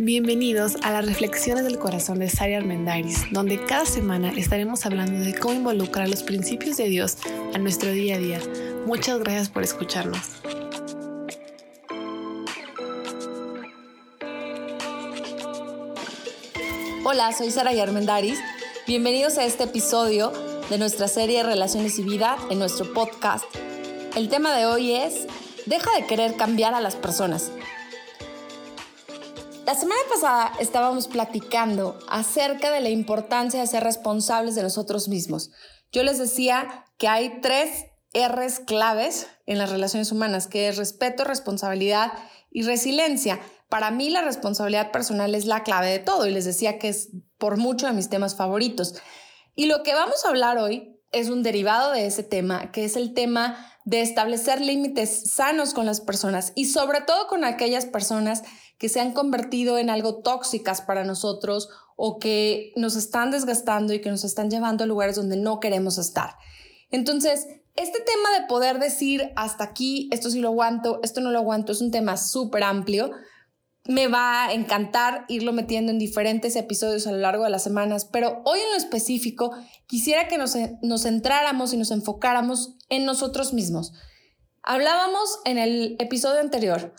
Bienvenidos 0.00 0.76
a 0.84 0.92
las 0.92 1.06
Reflexiones 1.06 1.64
del 1.64 1.80
Corazón 1.80 2.20
de 2.20 2.30
Sari 2.30 2.54
Armendariz, 2.54 3.24
donde 3.32 3.60
cada 3.64 3.84
semana 3.84 4.30
estaremos 4.30 4.86
hablando 4.86 5.18
de 5.18 5.34
cómo 5.34 5.54
involucrar 5.54 6.08
los 6.08 6.22
principios 6.22 6.76
de 6.76 6.84
Dios 6.84 7.16
a 7.52 7.58
nuestro 7.58 7.90
día 7.90 8.14
a 8.14 8.18
día. 8.18 8.40
Muchas 8.86 9.18
gracias 9.18 9.48
por 9.48 9.64
escucharnos. 9.64 10.20
Hola, 17.04 17.32
soy 17.36 17.50
Sara 17.50 17.72
Armendariz. 17.82 18.38
Bienvenidos 18.86 19.36
a 19.36 19.46
este 19.46 19.64
episodio 19.64 20.32
de 20.70 20.78
nuestra 20.78 21.08
serie 21.08 21.42
Relaciones 21.42 21.98
y 21.98 22.04
Vida 22.04 22.38
en 22.50 22.60
nuestro 22.60 22.92
podcast. 22.94 23.46
El 24.14 24.28
tema 24.28 24.56
de 24.56 24.64
hoy 24.64 24.92
es 24.92 25.26
Deja 25.66 25.90
de 25.96 26.06
querer 26.06 26.36
cambiar 26.36 26.74
a 26.74 26.80
las 26.80 26.94
personas. 26.94 27.50
La 29.68 29.74
semana 29.74 30.00
pasada 30.08 30.52
estábamos 30.60 31.08
platicando 31.08 31.98
acerca 32.08 32.70
de 32.70 32.80
la 32.80 32.88
importancia 32.88 33.60
de 33.60 33.66
ser 33.66 33.84
responsables 33.84 34.54
de 34.54 34.62
nosotros 34.62 35.08
mismos. 35.08 35.50
Yo 35.92 36.02
les 36.04 36.16
decía 36.16 36.86
que 36.96 37.06
hay 37.06 37.42
tres 37.42 37.84
R's 38.14 38.60
claves 38.60 39.26
en 39.44 39.58
las 39.58 39.68
relaciones 39.68 40.10
humanas, 40.10 40.46
que 40.46 40.68
es 40.68 40.78
respeto, 40.78 41.22
responsabilidad 41.22 42.14
y 42.50 42.62
resiliencia. 42.62 43.40
Para 43.68 43.90
mí 43.90 44.08
la 44.08 44.22
responsabilidad 44.22 44.90
personal 44.90 45.34
es 45.34 45.44
la 45.44 45.64
clave 45.64 45.88
de 45.88 45.98
todo 45.98 46.26
y 46.26 46.30
les 46.30 46.46
decía 46.46 46.78
que 46.78 46.88
es 46.88 47.10
por 47.36 47.58
mucho 47.58 47.86
de 47.86 47.92
mis 47.92 48.08
temas 48.08 48.36
favoritos. 48.36 48.94
Y 49.54 49.66
lo 49.66 49.82
que 49.82 49.92
vamos 49.92 50.24
a 50.24 50.30
hablar 50.30 50.56
hoy 50.56 50.98
es 51.12 51.28
un 51.28 51.42
derivado 51.42 51.92
de 51.92 52.06
ese 52.06 52.22
tema, 52.22 52.72
que 52.72 52.86
es 52.86 52.96
el 52.96 53.12
tema 53.12 53.70
de 53.88 54.02
establecer 54.02 54.60
límites 54.60 55.32
sanos 55.32 55.72
con 55.72 55.86
las 55.86 56.02
personas 56.02 56.52
y 56.54 56.66
sobre 56.66 57.00
todo 57.00 57.26
con 57.26 57.42
aquellas 57.42 57.86
personas 57.86 58.42
que 58.76 58.90
se 58.90 59.00
han 59.00 59.14
convertido 59.14 59.78
en 59.78 59.88
algo 59.88 60.16
tóxicas 60.16 60.82
para 60.82 61.04
nosotros 61.04 61.70
o 61.96 62.18
que 62.18 62.74
nos 62.76 62.96
están 62.96 63.30
desgastando 63.30 63.94
y 63.94 64.02
que 64.02 64.10
nos 64.10 64.24
están 64.24 64.50
llevando 64.50 64.84
a 64.84 64.86
lugares 64.86 65.16
donde 65.16 65.38
no 65.38 65.58
queremos 65.58 65.96
estar. 65.96 66.34
Entonces, 66.90 67.46
este 67.76 68.00
tema 68.00 68.38
de 68.38 68.46
poder 68.46 68.78
decir 68.78 69.32
hasta 69.36 69.64
aquí, 69.64 70.10
esto 70.12 70.28
sí 70.28 70.40
lo 70.40 70.48
aguanto, 70.48 71.00
esto 71.02 71.22
no 71.22 71.30
lo 71.30 71.38
aguanto, 71.38 71.72
es 71.72 71.80
un 71.80 71.90
tema 71.90 72.18
súper 72.18 72.64
amplio. 72.64 73.10
Me 73.86 74.06
va 74.08 74.44
a 74.44 74.52
encantar 74.52 75.24
irlo 75.28 75.54
metiendo 75.54 75.92
en 75.92 75.98
diferentes 75.98 76.56
episodios 76.56 77.06
a 77.06 77.12
lo 77.12 77.18
largo 77.18 77.44
de 77.44 77.50
las 77.50 77.62
semanas, 77.62 78.04
pero 78.04 78.42
hoy 78.44 78.58
en 78.60 78.70
lo 78.70 78.76
específico 78.76 79.52
quisiera 79.88 80.28
que 80.28 80.38
nos, 80.38 80.54
nos 80.82 81.02
centráramos 81.02 81.72
y 81.72 81.76
nos 81.76 81.90
enfocáramos 81.90 82.76
en 82.88 83.04
nosotros 83.04 83.52
mismos. 83.52 83.92
Hablábamos 84.62 85.40
en 85.44 85.58
el 85.58 85.96
episodio 85.98 86.40
anterior 86.40 86.94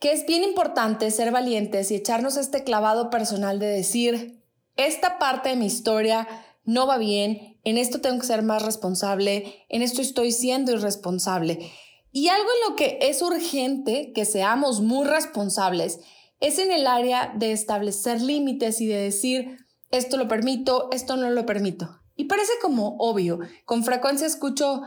que 0.00 0.12
es 0.12 0.26
bien 0.26 0.42
importante 0.42 1.10
ser 1.10 1.30
valientes 1.30 1.90
y 1.90 1.94
echarnos 1.94 2.38
este 2.38 2.64
clavado 2.64 3.10
personal 3.10 3.58
de 3.58 3.66
decir, 3.66 4.42
esta 4.76 5.18
parte 5.18 5.50
de 5.50 5.56
mi 5.56 5.66
historia 5.66 6.26
no 6.64 6.86
va 6.86 6.96
bien, 6.96 7.58
en 7.64 7.76
esto 7.76 8.00
tengo 8.00 8.18
que 8.18 8.26
ser 8.26 8.42
más 8.42 8.62
responsable, 8.62 9.66
en 9.68 9.82
esto 9.82 10.00
estoy 10.00 10.32
siendo 10.32 10.72
irresponsable. 10.72 11.70
Y 12.12 12.28
algo 12.28 12.48
en 12.48 12.70
lo 12.70 12.76
que 12.76 12.98
es 13.02 13.20
urgente 13.20 14.12
que 14.14 14.24
seamos 14.24 14.80
muy 14.80 15.06
responsables 15.06 16.00
es 16.40 16.58
en 16.58 16.72
el 16.72 16.86
área 16.86 17.34
de 17.36 17.52
establecer 17.52 18.22
límites 18.22 18.80
y 18.80 18.86
de 18.86 18.96
decir, 18.96 19.58
esto 19.90 20.16
lo 20.16 20.28
permito, 20.28 20.88
esto 20.92 21.16
no 21.16 21.28
lo 21.28 21.44
permito. 21.44 21.99
Y 22.20 22.26
parece 22.26 22.52
como 22.60 22.98
obvio, 22.98 23.38
con 23.64 23.82
frecuencia 23.82 24.26
escucho 24.26 24.82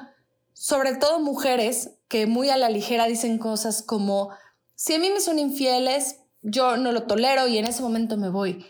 sobre 0.54 0.96
todo 0.98 1.20
mujeres 1.20 1.96
que 2.08 2.28
muy 2.28 2.52
a 2.52 2.58
la 2.58 2.70
ligera 2.70 3.08
dicen 3.08 3.40
cosas 3.40 3.82
como, 3.82 4.30
si 4.76 4.94
a 4.94 5.00
mí 5.00 5.10
me 5.10 5.20
son 5.20 5.40
infieles, 5.40 6.18
yo 6.44 6.78
no 6.78 6.92
lo 6.92 7.08
tolero 7.08 7.48
y 7.48 7.58
en 7.58 7.66
ese 7.66 7.82
momento 7.82 8.18
me 8.18 8.30
voy. 8.30 8.64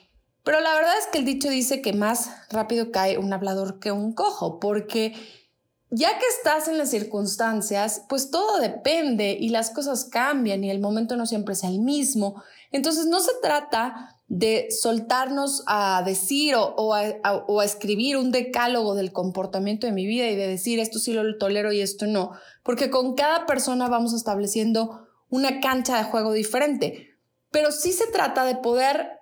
Pero 0.46 0.62
la 0.62 0.74
verdad 0.76 0.94
es 0.98 1.08
que 1.08 1.18
el 1.18 1.26
dicho 1.26 1.50
dice 1.50 1.82
que 1.82 1.92
más 1.92 2.30
rápido 2.52 2.90
cae 2.90 3.18
un 3.18 3.34
hablador 3.34 3.80
que 3.80 3.92
un 3.92 4.14
cojo, 4.14 4.62
porque 4.62 5.14
ya 5.90 6.18
que 6.18 6.26
estás 6.38 6.70
en 6.70 6.78
las 6.78 6.90
circunstancias, 6.90 8.04
pues 8.08 8.32
todo 8.32 8.62
depende 8.62 9.36
y 9.38 9.50
las 9.50 9.72
cosas 9.72 10.06
cambian 10.06 10.64
y 10.64 10.72
el 10.72 10.80
momento 10.80 11.18
no 11.18 11.26
siempre 11.26 11.52
es 11.52 11.66
el 11.66 11.80
mismo. 11.80 12.42
Entonces 12.74 13.06
no 13.06 13.22
se 13.22 13.32
trata 13.42 14.20
de 14.28 14.70
soltarnos 14.72 15.64
a 15.68 16.02
decir 16.04 16.56
o, 16.58 16.94
a, 16.94 17.04
a, 17.24 17.64
escribir 17.64 18.18
un 18.18 18.32
decálogo 18.32 18.96
del 18.96 19.14
comportamiento 19.14 19.86
de 19.86 19.94
mi 19.94 20.08
vida 20.08 20.28
y 20.28 20.36
de 20.36 20.48
decir 20.48 20.80
esto 20.80 20.98
sí 20.98 21.14
lo 21.14 21.38
tolero 21.38 21.72
y 21.72 21.82
esto 21.82 22.08
no, 22.08 22.32
porque 22.64 22.90
con 22.90 23.14
cada 23.14 23.46
persona 23.46 23.88
vamos 23.88 24.14
estableciendo 24.14 25.08
una 25.30 25.60
cancha 25.62 25.98
de 25.98 26.04
juego 26.06 26.34
diferente. 26.34 27.20
Pero 27.52 27.72
sí 27.72 27.92
se 27.92 28.08
trata 28.08 28.44
de 28.44 28.56
poder 28.56 29.20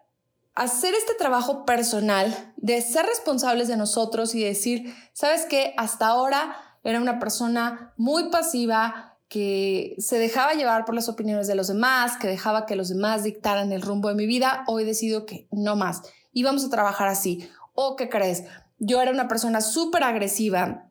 hacer 0.56 0.94
este 0.94 1.14
trabajo 1.16 1.66
personal, 1.66 2.54
de 2.56 2.82
ser 2.82 3.06
responsables 3.06 3.68
de 3.68 3.78
nosotros 3.78 4.34
y 4.34 4.44
decir, 4.44 4.94
sabes 5.14 5.46
que 5.46 5.74
hasta 5.78 6.08
ahora 6.08 6.56
era 6.84 7.02
una 7.02 7.20
persona 7.20 7.94
muy 7.98 8.30
pasiva, 8.30 9.11
que 9.32 9.96
se 9.98 10.20
dejaba 10.20 10.56
llevar 10.56 10.84
por 10.84 10.94
las 10.94 11.08
opiniones 11.08 11.48
de 11.48 11.56
los 11.56 11.70
demás, 11.70 12.18
que 12.18 12.28
dejaba 12.28 12.66
que 12.66 12.76
los 12.76 12.90
demás 12.90 13.24
dictaran 13.24 13.72
el 13.72 13.82
rumbo 13.82 14.10
de 14.10 14.16
mi 14.16 14.26
vida, 14.26 14.66
hoy 14.68 14.84
decido 14.84 15.26
que 15.26 15.48
no 15.52 15.78
más 15.78 16.02
y 16.34 16.44
vamos 16.44 16.66
a 16.66 16.70
trabajar 16.70 17.08
así. 17.08 17.48
¿O 17.74 17.96
qué 17.96 18.10
crees? 18.10 18.44
Yo 18.78 19.02
era 19.02 19.10
una 19.10 19.30
persona 19.30 19.62
súper 19.62 20.04
agresiva, 20.04 20.90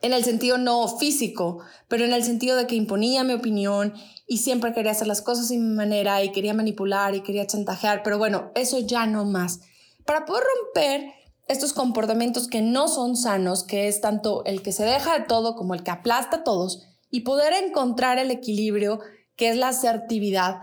en 0.00 0.12
el 0.12 0.22
sentido 0.22 0.58
no 0.58 0.86
físico, 0.86 1.58
pero 1.88 2.04
en 2.04 2.12
el 2.12 2.22
sentido 2.22 2.56
de 2.56 2.68
que 2.68 2.76
imponía 2.76 3.24
mi 3.24 3.32
opinión 3.32 3.94
y 4.28 4.38
siempre 4.38 4.72
quería 4.72 4.92
hacer 4.92 5.08
las 5.08 5.20
cosas 5.20 5.48
sin 5.48 5.68
mi 5.68 5.74
manera 5.74 6.22
y 6.22 6.30
quería 6.30 6.54
manipular 6.54 7.16
y 7.16 7.22
quería 7.22 7.48
chantajear, 7.48 8.04
pero 8.04 8.16
bueno, 8.16 8.52
eso 8.54 8.78
ya 8.78 9.06
no 9.06 9.24
más. 9.24 9.58
Para 10.06 10.24
poder 10.24 10.44
romper 10.64 11.12
estos 11.48 11.72
comportamientos 11.72 12.46
que 12.46 12.62
no 12.62 12.86
son 12.86 13.16
sanos, 13.16 13.64
que 13.64 13.88
es 13.88 14.00
tanto 14.00 14.44
el 14.44 14.62
que 14.62 14.70
se 14.70 14.84
deja 14.84 15.18
de 15.18 15.24
todo 15.24 15.56
como 15.56 15.74
el 15.74 15.82
que 15.82 15.90
aplasta 15.90 16.36
a 16.36 16.44
todos, 16.44 16.91
y 17.12 17.20
poder 17.20 17.52
encontrar 17.52 18.18
el 18.18 18.32
equilibrio 18.32 18.98
que 19.36 19.50
es 19.50 19.56
la 19.56 19.68
asertividad. 19.68 20.62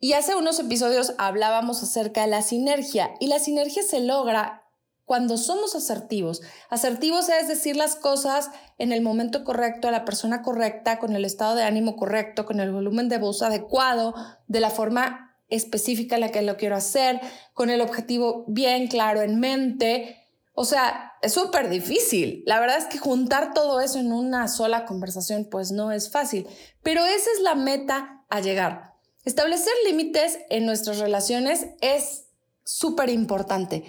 Y 0.00 0.14
hace 0.14 0.34
unos 0.34 0.58
episodios 0.58 1.14
hablábamos 1.18 1.82
acerca 1.82 2.22
de 2.22 2.28
la 2.28 2.42
sinergia, 2.42 3.14
y 3.20 3.28
la 3.28 3.38
sinergia 3.38 3.82
se 3.82 4.00
logra 4.00 4.64
cuando 5.04 5.36
somos 5.36 5.74
asertivos. 5.74 6.40
Asertivos 6.70 7.28
es 7.28 7.48
decir 7.48 7.76
las 7.76 7.96
cosas 7.96 8.50
en 8.78 8.92
el 8.92 9.02
momento 9.02 9.44
correcto, 9.44 9.88
a 9.88 9.90
la 9.90 10.04
persona 10.04 10.40
correcta, 10.40 10.98
con 10.98 11.14
el 11.14 11.24
estado 11.24 11.56
de 11.56 11.64
ánimo 11.64 11.96
correcto, 11.96 12.46
con 12.46 12.60
el 12.60 12.72
volumen 12.72 13.08
de 13.08 13.18
voz 13.18 13.42
adecuado, 13.42 14.14
de 14.46 14.60
la 14.60 14.70
forma 14.70 15.36
específica 15.50 16.14
en 16.14 16.22
la 16.22 16.30
que 16.30 16.42
lo 16.42 16.56
quiero 16.56 16.76
hacer, 16.76 17.20
con 17.52 17.68
el 17.68 17.82
objetivo 17.82 18.44
bien 18.48 18.86
claro 18.86 19.20
en 19.20 19.40
mente. 19.40 20.19
O 20.60 20.66
sea, 20.66 21.14
es 21.22 21.32
súper 21.32 21.70
difícil. 21.70 22.42
La 22.44 22.60
verdad 22.60 22.76
es 22.76 22.84
que 22.84 22.98
juntar 22.98 23.54
todo 23.54 23.80
eso 23.80 23.98
en 23.98 24.12
una 24.12 24.46
sola 24.46 24.84
conversación 24.84 25.48
pues 25.50 25.72
no 25.72 25.90
es 25.90 26.12
fácil, 26.12 26.46
pero 26.82 27.02
esa 27.06 27.30
es 27.34 27.40
la 27.40 27.54
meta 27.54 28.26
a 28.28 28.40
llegar. 28.40 28.92
Establecer 29.24 29.72
límites 29.86 30.38
en 30.50 30.66
nuestras 30.66 30.98
relaciones 30.98 31.68
es 31.80 32.26
súper 32.62 33.08
importante. 33.08 33.84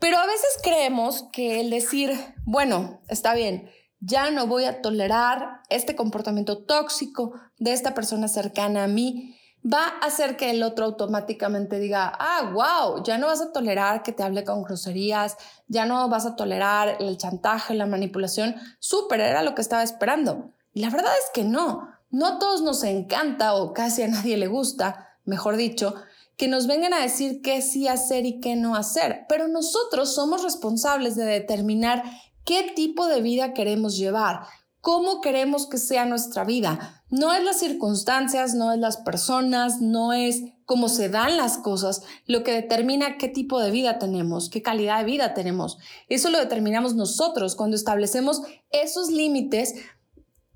Pero 0.00 0.18
a 0.18 0.26
veces 0.26 0.58
creemos 0.64 1.28
que 1.32 1.60
el 1.60 1.70
decir, 1.70 2.12
bueno, 2.44 3.00
está 3.06 3.32
bien, 3.32 3.70
ya 4.00 4.32
no 4.32 4.48
voy 4.48 4.64
a 4.64 4.82
tolerar 4.82 5.60
este 5.70 5.94
comportamiento 5.94 6.64
tóxico 6.64 7.34
de 7.58 7.74
esta 7.74 7.94
persona 7.94 8.26
cercana 8.26 8.82
a 8.82 8.88
mí, 8.88 9.38
va 9.64 9.84
a 9.86 10.06
hacer 10.06 10.36
que 10.36 10.50
el 10.50 10.62
otro 10.62 10.84
automáticamente 10.86 11.78
diga, 11.78 12.12
ah, 12.18 12.52
wow, 12.52 13.02
ya 13.04 13.18
no 13.18 13.28
vas 13.28 13.40
a 13.40 13.52
tolerar 13.52 14.02
que 14.02 14.12
te 14.12 14.22
hable 14.22 14.44
con 14.44 14.62
groserías, 14.62 15.36
ya 15.68 15.86
no 15.86 16.08
vas 16.08 16.26
a 16.26 16.36
tolerar 16.36 16.96
el 17.00 17.16
chantaje, 17.16 17.74
la 17.74 17.86
manipulación. 17.86 18.56
Súper, 18.78 19.20
era 19.20 19.42
lo 19.42 19.54
que 19.54 19.62
estaba 19.62 19.82
esperando. 19.82 20.50
Y 20.74 20.80
la 20.80 20.90
verdad 20.90 21.12
es 21.12 21.30
que 21.32 21.44
no, 21.44 21.88
no 22.10 22.26
a 22.26 22.38
todos 22.38 22.62
nos 22.62 22.82
encanta 22.82 23.54
o 23.54 23.72
casi 23.72 24.02
a 24.02 24.08
nadie 24.08 24.36
le 24.36 24.48
gusta, 24.48 25.16
mejor 25.24 25.56
dicho, 25.56 25.94
que 26.36 26.48
nos 26.48 26.66
vengan 26.66 26.94
a 26.94 27.00
decir 27.00 27.40
qué 27.42 27.62
sí 27.62 27.86
hacer 27.86 28.26
y 28.26 28.40
qué 28.40 28.56
no 28.56 28.74
hacer, 28.74 29.26
pero 29.28 29.48
nosotros 29.48 30.14
somos 30.14 30.42
responsables 30.42 31.14
de 31.14 31.24
determinar 31.24 32.02
qué 32.44 32.72
tipo 32.74 33.06
de 33.06 33.20
vida 33.20 33.54
queremos 33.54 33.96
llevar, 33.96 34.40
cómo 34.82 35.20
queremos 35.20 35.66
que 35.66 35.78
sea 35.78 36.04
nuestra 36.04 36.44
vida. 36.44 37.04
No 37.08 37.32
es 37.32 37.42
las 37.44 37.60
circunstancias, 37.60 38.54
no 38.54 38.72
es 38.72 38.80
las 38.80 38.98
personas, 38.98 39.80
no 39.80 40.12
es 40.12 40.42
cómo 40.66 40.88
se 40.88 41.08
dan 41.08 41.36
las 41.36 41.56
cosas 41.56 42.02
lo 42.26 42.42
que 42.42 42.52
determina 42.52 43.16
qué 43.16 43.28
tipo 43.28 43.60
de 43.60 43.70
vida 43.70 43.98
tenemos, 43.98 44.50
qué 44.50 44.60
calidad 44.60 44.98
de 44.98 45.04
vida 45.04 45.34
tenemos. 45.34 45.78
Eso 46.08 46.30
lo 46.30 46.38
determinamos 46.38 46.94
nosotros 46.94 47.54
cuando 47.54 47.76
establecemos 47.76 48.42
esos 48.70 49.10
límites 49.10 49.76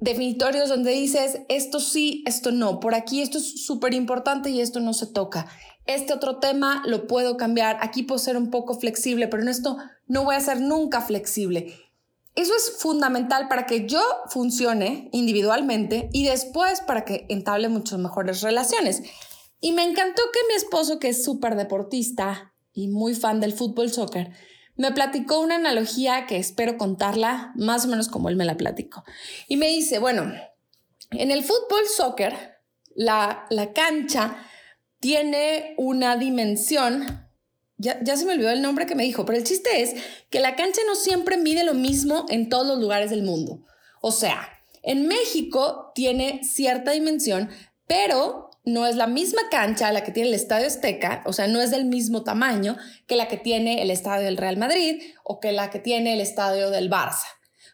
definitorios 0.00 0.68
donde 0.68 0.90
dices 0.90 1.38
esto 1.48 1.78
sí, 1.78 2.24
esto 2.26 2.50
no, 2.50 2.80
por 2.80 2.94
aquí 2.94 3.22
esto 3.22 3.38
es 3.38 3.64
súper 3.64 3.94
importante 3.94 4.50
y 4.50 4.60
esto 4.60 4.80
no 4.80 4.92
se 4.92 5.06
toca 5.06 5.46
este 5.86 6.12
otro 6.12 6.38
tema 6.38 6.82
lo 6.86 7.06
puedo 7.06 7.36
cambiar, 7.36 7.78
aquí 7.80 8.02
puedo 8.02 8.18
ser 8.18 8.36
un 8.36 8.50
poco 8.50 8.74
flexible, 8.74 9.28
pero 9.28 9.42
en 9.42 9.48
esto 9.48 9.76
no 10.06 10.24
voy 10.24 10.34
a 10.34 10.40
ser 10.40 10.60
nunca 10.60 11.00
flexible. 11.00 11.74
Eso 12.36 12.54
es 12.54 12.76
fundamental 12.78 13.48
para 13.48 13.64
que 13.64 13.86
yo 13.86 14.02
funcione 14.28 15.08
individualmente 15.12 16.10
y 16.12 16.26
después 16.26 16.82
para 16.82 17.06
que 17.06 17.24
entable 17.30 17.70
muchas 17.70 17.98
mejores 17.98 18.42
relaciones. 18.42 19.02
Y 19.60 19.72
me 19.72 19.82
encantó 19.82 20.22
que 20.32 20.40
mi 20.48 20.54
esposo, 20.54 20.98
que 20.98 21.08
es 21.08 21.24
súper 21.24 21.56
deportista 21.56 22.54
y 22.74 22.88
muy 22.88 23.14
fan 23.14 23.40
del 23.40 23.54
fútbol 23.54 23.90
soccer, 23.90 24.32
me 24.76 24.92
platicó 24.92 25.40
una 25.40 25.54
analogía 25.54 26.26
que 26.26 26.36
espero 26.36 26.76
contarla 26.76 27.52
más 27.56 27.86
o 27.86 27.88
menos 27.88 28.08
como 28.08 28.28
él 28.28 28.36
me 28.36 28.44
la 28.44 28.58
platicó. 28.58 29.02
Y 29.48 29.56
me 29.56 29.68
dice, 29.68 29.98
bueno, 29.98 30.30
en 31.12 31.30
el 31.30 31.42
fútbol 31.42 31.86
soccer, 31.88 32.58
la, 32.94 33.46
la 33.48 33.72
cancha 33.72 34.36
tiene 35.00 35.74
una 35.78 36.16
dimensión 36.16 37.25
ya, 37.78 38.16
se 38.16 38.24
me 38.24 38.32
olvidó 38.32 38.50
el 38.50 38.62
nombre 38.62 38.86
que 38.86 38.94
me 38.94 39.04
dijo, 39.04 39.26
pero 39.26 39.38
el 39.38 39.44
chiste 39.44 39.82
es 39.82 39.94
que 40.30 40.40
la 40.40 40.56
cancha 40.56 40.80
no 40.86 40.94
siempre 40.94 41.36
mide 41.36 41.64
lo 41.64 41.74
mismo 41.74 42.26
en 42.28 42.48
todos 42.48 42.66
los 42.66 42.78
lugares 42.78 43.10
del 43.10 43.22
mundo. 43.22 43.62
O 44.00 44.12
sea, 44.12 44.48
en 44.82 45.06
México 45.06 45.92
tiene 45.94 46.40
cierta 46.42 46.92
dimensión, 46.92 47.50
pero 47.86 48.50
no 48.64 48.86
es 48.86 48.96
la 48.96 49.06
misma 49.06 49.42
cancha 49.50 49.92
la 49.92 50.04
que 50.04 50.12
tiene 50.12 50.30
el 50.30 50.34
Estadio 50.34 50.66
Azteca, 50.66 51.22
o 51.26 51.32
sea, 51.32 51.46
no 51.46 51.60
es 51.60 51.70
del 51.70 51.84
mismo 51.84 52.24
tamaño 52.24 52.76
que 53.06 53.16
la 53.16 53.28
que 53.28 53.36
tiene 53.36 53.82
el 53.82 53.90
Estadio 53.90 54.24
del 54.24 54.36
Real 54.36 54.56
Madrid 54.56 55.02
o 55.22 55.38
que 55.38 55.52
la 55.52 55.70
que 55.70 55.78
tiene 55.78 56.14
el 56.14 56.20
Estadio 56.20 56.70
del 56.70 56.90
Barça. 56.90 57.26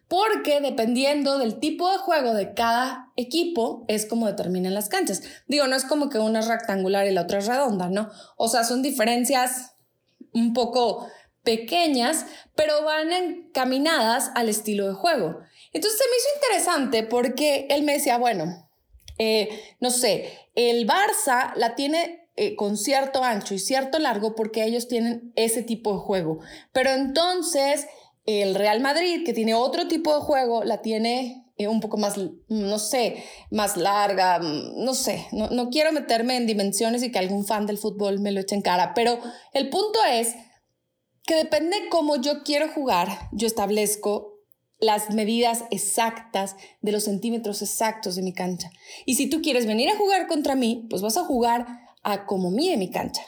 Porque 0.09 0.61
dependiendo 0.61 1.39
del 1.39 1.59
tipo 1.59 1.91
de 1.91 1.97
juego 1.97 2.35
de 2.35 2.53
cada 2.53 3.11
equipo 3.17 3.87
es 3.89 4.05
como 4.05 4.27
determinan 4.27 4.75
las 4.75 4.91
canchas. 4.91 5.23
Digo, 5.47 5.67
no 5.67 5.75
es 5.75 5.85
como 5.85 6.11
que 6.11 6.19
una 6.19 6.41
es 6.41 6.49
rectangular 6.49 7.07
y 7.07 7.13
la 7.13 7.23
otra 7.23 7.39
es 7.39 7.47
redonda, 7.47 7.89
¿no? 7.89 8.11
O 8.37 8.49
sea, 8.49 8.65
son 8.65 8.83
diferencias 8.83 9.73
un 10.33 10.53
poco 10.53 11.09
pequeñas, 11.43 12.27
pero 12.55 12.85
van 12.85 13.13
encaminadas 13.13 14.31
al 14.35 14.49
estilo 14.49 14.87
de 14.87 14.95
juego. 14.95 15.39
Entonces 15.73 15.99
se 15.99 16.09
me 16.09 16.17
hizo 16.17 16.29
interesante 16.37 17.03
porque 17.03 17.67
él 17.71 17.83
me 17.83 17.95
decía, 17.95 18.19
bueno, 18.19 18.69
eh, 19.19 19.49
no 19.81 19.91
sé, 19.91 20.39
el 20.55 20.87
Barça 20.87 21.53
la 21.57 21.75
tiene 21.75 22.29
eh, 22.37 22.57
con 22.57 22.77
cierto 22.77 23.23
ancho 23.25 23.55
y 23.55 23.59
cierto 23.59 23.99
largo 23.99 24.35
porque 24.35 24.65
ellos 24.65 24.89
tienen 24.89 25.33
ese 25.37 25.63
tipo 25.63 25.93
de 25.93 25.99
juego. 25.99 26.39
Pero 26.73 26.91
entonces 26.91 27.87
el 28.25 28.55
Real 28.55 28.81
Madrid, 28.81 29.25
que 29.25 29.33
tiene 29.33 29.55
otro 29.55 29.89
tipo 29.89 30.15
de 30.15 30.21
juego, 30.21 30.65
la 30.65 30.81
tiene 30.81 31.42
un 31.67 31.81
poco 31.81 31.97
más, 31.97 32.15
no 32.49 32.79
sé, 32.79 33.25
más 33.51 33.77
larga, 33.77 34.39
mm, 34.39 34.85
no 34.85 34.95
sé, 34.95 35.27
no, 35.33 35.49
no 35.51 35.71
quiero 35.71 35.93
meterme 35.93 36.37
en 36.37 36.47
dimensiones 36.47 37.03
y 37.03 37.11
que 37.11 37.19
algún 37.19 37.47
fan 37.47 37.67
del 37.67 37.79
fútbol 37.79 38.21
me 38.21 38.33
lo 38.33 38.41
eche 38.41 38.55
en 38.55 38.63
cara, 38.63 38.95
pero 38.95 39.19
el 39.53 39.69
punto 39.69 39.99
es 40.11 40.35
que 41.25 41.35
depende 41.35 41.77
cómo 41.91 42.17
yo 42.17 42.43
quiero 42.43 42.69
jugar, 42.69 43.29
yo 43.33 43.47
establezco 43.47 44.33
las 44.83 45.11
medidas 45.11 45.65
exactas 45.71 46.57
de 46.81 46.91
los 46.91 47.05
centímetros 47.05 47.63
exactos 47.63 48.17
de 48.17 48.23
mi 48.23 48.33
cancha. 48.33 48.73
Y 49.07 49.15
si 49.15 49.31
tú 49.31 49.41
quieres 49.41 49.65
venir 49.65 49.89
a 49.89 49.97
jugar 49.97 50.27
contra 50.27 50.57
mí, 50.57 50.87
pues 50.91 51.03
vas 51.03 51.17
a 51.17 51.25
jugar 51.25 51.67
a 52.03 52.27
como 52.27 52.51
mide 52.51 52.77
mi 52.77 52.91
cancha. 52.91 53.23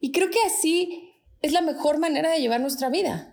Y 0.00 0.12
creo 0.12 0.28
que 0.30 0.38
así 0.46 1.14
es 1.40 1.52
la 1.52 1.62
mejor 1.62 1.98
manera 1.98 2.30
de 2.30 2.40
llevar 2.40 2.60
nuestra 2.60 2.90
vida. 2.90 3.31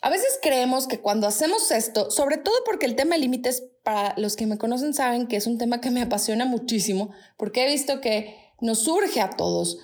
A 0.00 0.10
veces 0.10 0.38
creemos 0.42 0.86
que 0.86 1.00
cuando 1.00 1.26
hacemos 1.26 1.70
esto, 1.70 2.10
sobre 2.10 2.36
todo 2.36 2.54
porque 2.64 2.86
el 2.86 2.96
tema 2.96 3.14
de 3.14 3.22
límites, 3.22 3.64
para 3.82 4.14
los 4.16 4.36
que 4.36 4.46
me 4.46 4.58
conocen 4.58 4.94
saben 4.94 5.26
que 5.26 5.36
es 5.36 5.46
un 5.46 5.58
tema 5.58 5.80
que 5.80 5.90
me 5.90 6.02
apasiona 6.02 6.44
muchísimo, 6.44 7.10
porque 7.36 7.64
he 7.64 7.70
visto 7.70 8.00
que 8.00 8.36
nos 8.60 8.80
surge 8.80 9.20
a 9.20 9.30
todos 9.30 9.78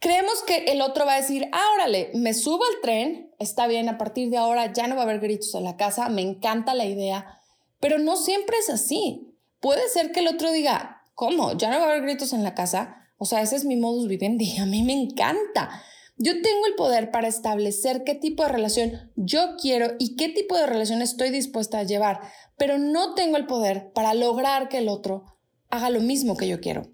creemos 0.00 0.42
que 0.46 0.66
el 0.66 0.82
otro 0.82 1.06
va 1.06 1.14
a 1.14 1.20
decir, 1.20 1.48
ah, 1.52 1.64
órale, 1.74 2.10
me 2.14 2.34
subo 2.34 2.64
al 2.64 2.80
tren, 2.80 3.34
está 3.38 3.66
bien, 3.66 3.88
a 3.88 3.98
partir 3.98 4.30
de 4.30 4.36
ahora 4.36 4.72
ya 4.72 4.86
no 4.86 4.94
va 4.94 5.02
a 5.02 5.04
haber 5.04 5.20
gritos 5.20 5.54
en 5.54 5.64
la 5.64 5.76
casa, 5.76 6.08
me 6.08 6.22
encanta 6.22 6.74
la 6.74 6.84
idea, 6.84 7.40
pero 7.80 7.98
no 7.98 8.16
siempre 8.16 8.56
es 8.58 8.70
así. 8.70 9.34
Puede 9.60 9.88
ser 9.88 10.12
que 10.12 10.20
el 10.20 10.28
otro 10.28 10.52
diga, 10.52 11.02
¿cómo? 11.14 11.52
¿Ya 11.56 11.70
no 11.70 11.80
va 11.80 11.86
a 11.86 11.88
haber 11.90 12.02
gritos 12.02 12.32
en 12.32 12.44
la 12.44 12.54
casa? 12.54 13.08
O 13.18 13.24
sea, 13.24 13.42
ese 13.42 13.56
es 13.56 13.64
mi 13.64 13.76
modus 13.76 14.06
vivendi, 14.06 14.56
a 14.58 14.66
mí 14.66 14.82
me 14.82 14.92
encanta. 14.92 15.82
Yo 16.18 16.32
tengo 16.40 16.66
el 16.66 16.74
poder 16.74 17.10
para 17.10 17.28
establecer 17.28 18.02
qué 18.04 18.14
tipo 18.14 18.42
de 18.42 18.48
relación 18.48 19.12
yo 19.16 19.56
quiero 19.60 19.92
y 19.98 20.16
qué 20.16 20.30
tipo 20.30 20.56
de 20.56 20.66
relación 20.66 21.02
estoy 21.02 21.30
dispuesta 21.30 21.78
a 21.78 21.82
llevar, 21.82 22.20
pero 22.56 22.78
no 22.78 23.14
tengo 23.14 23.36
el 23.36 23.46
poder 23.46 23.92
para 23.92 24.14
lograr 24.14 24.68
que 24.68 24.78
el 24.78 24.88
otro 24.88 25.24
haga 25.68 25.90
lo 25.90 26.00
mismo 26.00 26.36
que 26.36 26.48
yo 26.48 26.60
quiero 26.60 26.90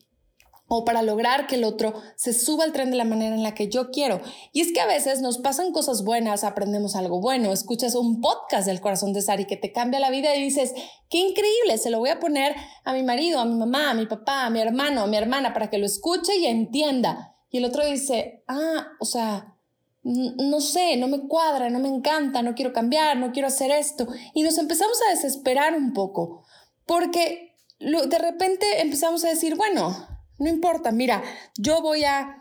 o 0.74 0.86
para 0.86 1.02
lograr 1.02 1.46
que 1.46 1.56
el 1.56 1.64
otro 1.64 1.92
se 2.16 2.32
suba 2.32 2.64
al 2.64 2.72
tren 2.72 2.90
de 2.90 2.96
la 2.96 3.04
manera 3.04 3.34
en 3.34 3.42
la 3.42 3.54
que 3.54 3.69
yo 3.69 3.90
quiero. 3.90 4.22
Y 4.52 4.62
es 4.62 4.72
que 4.72 4.80
a 4.80 4.86
veces 4.86 5.20
nos 5.20 5.36
pasan 5.36 5.70
cosas 5.70 6.02
buenas, 6.02 6.44
aprendemos 6.44 6.96
algo 6.96 7.20
bueno, 7.20 7.52
escuchas 7.52 7.94
un 7.94 8.22
podcast 8.22 8.66
del 8.66 8.80
corazón 8.80 9.12
de 9.12 9.20
Sari 9.20 9.44
que 9.44 9.58
te 9.58 9.70
cambia 9.70 10.00
la 10.00 10.08
vida 10.08 10.34
y 10.34 10.42
dices, 10.42 10.72
qué 11.10 11.19
increíble, 11.19 11.76
se 11.76 11.90
lo 11.90 11.98
voy 11.98 12.08
a 12.08 12.20
poner 12.20 12.56
a 12.84 12.94
mi 12.94 13.02
marido, 13.02 13.38
a 13.38 13.44
mi 13.44 13.54
mamá, 13.54 13.90
a 13.90 13.94
mi 13.94 14.06
papá, 14.06 14.46
a 14.46 14.50
mi 14.50 14.60
hermano, 14.60 15.02
a 15.02 15.06
mi 15.06 15.19
hermana 15.19 15.52
para 15.52 15.69
que 15.69 15.76
lo 15.76 15.84
escuche 15.84 16.36
y 16.38 16.46
entienda. 16.46 17.36
Y 17.52 17.58
el 17.58 17.66
otro 17.66 17.87
dice, 17.87 18.43
ah, 18.49 18.88
o 18.99 19.04
sea, 19.04 19.54
no 20.02 20.60
sé, 20.60 20.96
no 20.96 21.06
me 21.06 21.20
cuadra, 21.28 21.70
no 21.70 21.78
me 21.78 21.88
encanta, 21.88 22.43
no 22.43 22.54
quiero 22.54 22.72
cambiar, 22.72 23.16
no 23.19 23.31
quiero 23.31 23.46
hacer 23.46 23.70
esto. 23.70 24.08
Y 24.34 24.43
nos 24.43 24.58
empezamos 24.58 24.99
a 25.06 25.10
desesperar 25.10 25.76
un 25.76 25.93
poco, 25.93 26.44
porque 26.87 27.56
de 27.78 28.19
repente 28.19 28.81
empezamos 28.81 29.25
a 29.25 29.28
decir, 29.28 29.54
bueno, 29.54 30.08
no 30.38 30.49
importa, 30.49 30.90
mira, 30.90 31.22
yo 31.56 31.82
voy 31.82 32.04
a, 32.04 32.38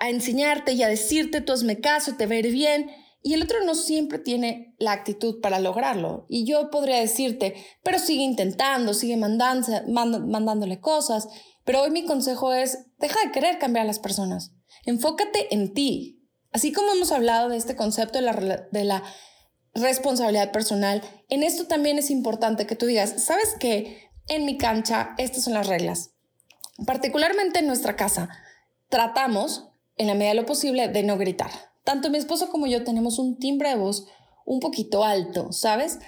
enseñarte 0.00 0.72
y 0.72 0.82
a 0.82 0.88
decirte, 0.88 1.40
tú 1.40 1.52
hazme 1.54 1.80
caso, 1.80 2.16
te 2.16 2.26
va 2.26 2.34
a 2.34 2.42
bien. 2.42 2.90
Y 3.22 3.34
el 3.34 3.42
otro 3.42 3.64
no 3.64 3.74
siempre 3.74 4.18
tiene 4.18 4.74
la 4.78 4.92
actitud 4.92 5.40
para 5.40 5.58
lograrlo. 5.58 6.26
Y 6.28 6.44
yo 6.44 6.70
podría 6.70 7.00
decirte, 7.00 7.54
pero 7.82 7.98
sigue 7.98 8.22
intentando, 8.22 8.92
sigue 8.92 9.16
mandándole 9.16 10.80
cosas. 10.80 11.28
Pero 11.64 11.82
hoy 11.82 11.90
mi 11.90 12.04
consejo 12.04 12.52
es, 12.52 12.86
deja 12.98 13.20
de 13.24 13.32
querer 13.32 13.58
cambiar 13.58 13.84
a 13.84 13.86
las 13.86 13.98
personas. 13.98 14.52
Enfócate 14.84 15.54
en 15.54 15.72
ti. 15.72 16.28
Así 16.52 16.72
como 16.72 16.92
hemos 16.92 17.12
hablado 17.12 17.48
de 17.48 17.56
este 17.56 17.76
concepto 17.76 18.18
de 18.18 18.22
la, 18.22 18.32
de 18.70 18.84
la 18.84 19.02
responsabilidad 19.74 20.52
personal, 20.52 21.02
en 21.28 21.42
esto 21.42 21.66
también 21.66 21.98
es 21.98 22.10
importante 22.10 22.66
que 22.66 22.76
tú 22.76 22.86
digas, 22.86 23.22
¿sabes 23.22 23.54
qué? 23.60 24.10
En 24.28 24.44
mi 24.44 24.58
cancha, 24.58 25.14
estas 25.18 25.44
son 25.44 25.54
las 25.54 25.66
reglas. 25.66 26.10
Particularmente 26.86 27.60
en 27.60 27.66
nuestra 27.66 27.96
casa, 27.96 28.28
tratamos, 28.88 29.68
en 29.96 30.06
la 30.06 30.14
medida 30.14 30.30
de 30.30 30.40
lo 30.40 30.46
posible, 30.46 30.88
de 30.88 31.02
no 31.02 31.18
gritar. 31.18 31.50
Tanto 31.84 32.10
mi 32.10 32.18
esposo 32.18 32.50
como 32.50 32.66
yo 32.66 32.84
tenemos 32.84 33.18
un 33.18 33.38
timbre 33.38 33.70
de 33.70 33.76
voz 33.76 34.06
un 34.44 34.60
poquito 34.60 35.04
alto, 35.04 35.52
¿sabes? 35.52 35.98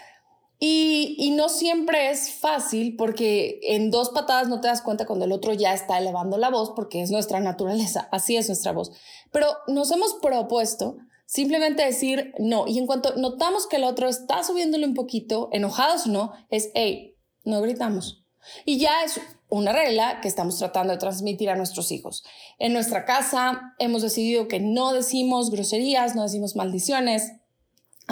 Y, 0.64 1.32
no 1.34 1.48
siempre 1.48 2.10
es 2.10 2.34
fácil 2.34 2.94
porque 2.94 3.58
en 3.64 3.90
dos 3.90 4.10
patadas 4.10 4.46
no 4.48 4.60
te 4.60 4.68
das 4.68 4.80
cuenta 4.80 5.06
cuando 5.06 5.24
el 5.24 5.32
otro 5.32 5.52
ya 5.52 5.74
está 5.74 5.98
elevando 5.98 6.38
la 6.38 6.50
voz 6.50 6.70
porque 6.76 7.02
es 7.02 7.10
nuestra 7.10 7.40
naturaleza, 7.40 8.08
así 8.12 8.36
es 8.36 8.46
nuestra 8.46 8.70
voz. 8.70 8.92
Pero 9.32 9.48
nos 9.66 9.90
hemos 9.90 10.14
propuesto 10.22 10.98
simplemente 11.26 11.84
decir 11.84 12.32
no. 12.38 12.68
Y 12.68 12.78
en 12.78 12.86
cuanto 12.86 13.16
notamos 13.16 13.66
que 13.66 13.78
el 13.78 13.82
otro 13.82 14.08
está 14.08 14.44
subiéndole 14.44 14.86
un 14.86 14.94
poquito, 14.94 15.48
enojados 15.50 16.06
o 16.06 16.10
no, 16.10 16.32
es, 16.48 16.70
hey, 16.74 17.16
no 17.42 17.60
gritamos. 17.60 18.24
Y 18.64 18.78
ya 18.78 19.02
es 19.02 19.20
una 19.48 19.72
regla 19.72 20.20
que 20.20 20.28
estamos 20.28 20.58
tratando 20.58 20.92
de 20.92 21.00
transmitir 21.00 21.50
a 21.50 21.56
nuestros 21.56 21.90
hijos. 21.90 22.22
En 22.60 22.72
nuestra 22.72 23.04
casa 23.04 23.74
hemos 23.80 24.02
decidido 24.02 24.46
que 24.46 24.60
no 24.60 24.92
decimos 24.92 25.50
groserías, 25.50 26.14
no 26.14 26.22
decimos 26.22 26.54
maldiciones, 26.54 27.32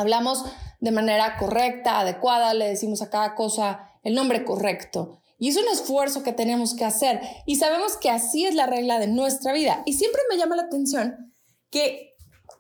hablamos 0.01 0.45
de 0.81 0.91
manera 0.91 1.37
correcta, 1.39 2.01
adecuada, 2.01 2.55
le 2.55 2.69
decimos 2.69 3.03
a 3.03 3.11
cada 3.11 3.35
cosa 3.35 3.91
el 4.03 4.15
nombre 4.15 4.45
correcto. 4.45 5.21
Y 5.39 5.49
es 5.49 5.57
un 5.57 5.69
esfuerzo 5.73 6.23
que 6.23 6.33
tenemos 6.33 6.75
que 6.75 6.85
hacer 6.85 7.21
y 7.47 7.57
sabemos 7.57 7.97
que 7.97 8.11
así 8.11 8.45
es 8.45 8.55
la 8.55 8.67
regla 8.67 8.99
de 8.99 9.07
nuestra 9.07 9.53
vida. 9.53 9.83
Y 9.87 9.95
siempre 9.95 10.21
me 10.29 10.37
llama 10.37 10.57
la 10.57 10.63
atención 10.63 11.33
que 11.71 12.15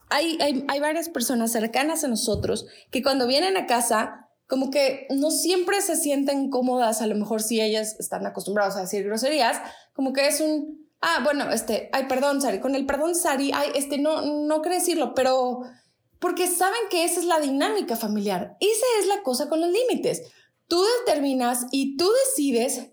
hay, 0.08 0.38
hay, 0.40 0.64
hay 0.68 0.80
varias 0.80 1.08
personas 1.08 1.52
cercanas 1.52 2.04
a 2.04 2.08
nosotros 2.08 2.66
que 2.90 3.02
cuando 3.02 3.26
vienen 3.26 3.56
a 3.56 3.66
casa 3.66 4.28
como 4.50 4.70
que 4.70 5.06
no 5.10 5.30
siempre 5.30 5.80
se 5.80 5.94
sienten 5.94 6.50
cómodas, 6.50 7.00
a 7.00 7.06
lo 7.06 7.14
mejor 7.14 7.40
si 7.40 7.60
ellas 7.60 7.96
están 8.00 8.26
acostumbradas 8.26 8.76
a 8.76 8.80
decir 8.80 9.04
groserías, 9.04 9.60
como 9.92 10.12
que 10.12 10.26
es 10.26 10.40
un, 10.40 10.88
ah, 11.00 11.20
bueno, 11.22 11.50
este, 11.52 11.88
ay, 11.92 12.06
perdón, 12.08 12.42
Sari, 12.42 12.58
con 12.58 12.74
el 12.74 12.84
perdón, 12.84 13.14
Sari, 13.14 13.52
ay, 13.54 13.70
este, 13.76 13.98
no, 13.98 14.22
no 14.22 14.60
quiero 14.60 14.76
decirlo, 14.76 15.14
pero 15.14 15.60
porque 16.20 16.46
saben 16.46 16.80
que 16.90 17.04
esa 17.04 17.18
es 17.18 17.26
la 17.26 17.40
dinámica 17.40 17.96
familiar, 17.96 18.56
esa 18.60 18.86
es 19.00 19.06
la 19.08 19.22
cosa 19.22 19.48
con 19.48 19.60
los 19.60 19.70
límites. 19.70 20.22
Tú 20.68 20.84
determinas 21.04 21.66
y 21.72 21.96
tú 21.96 22.08
decides 22.26 22.90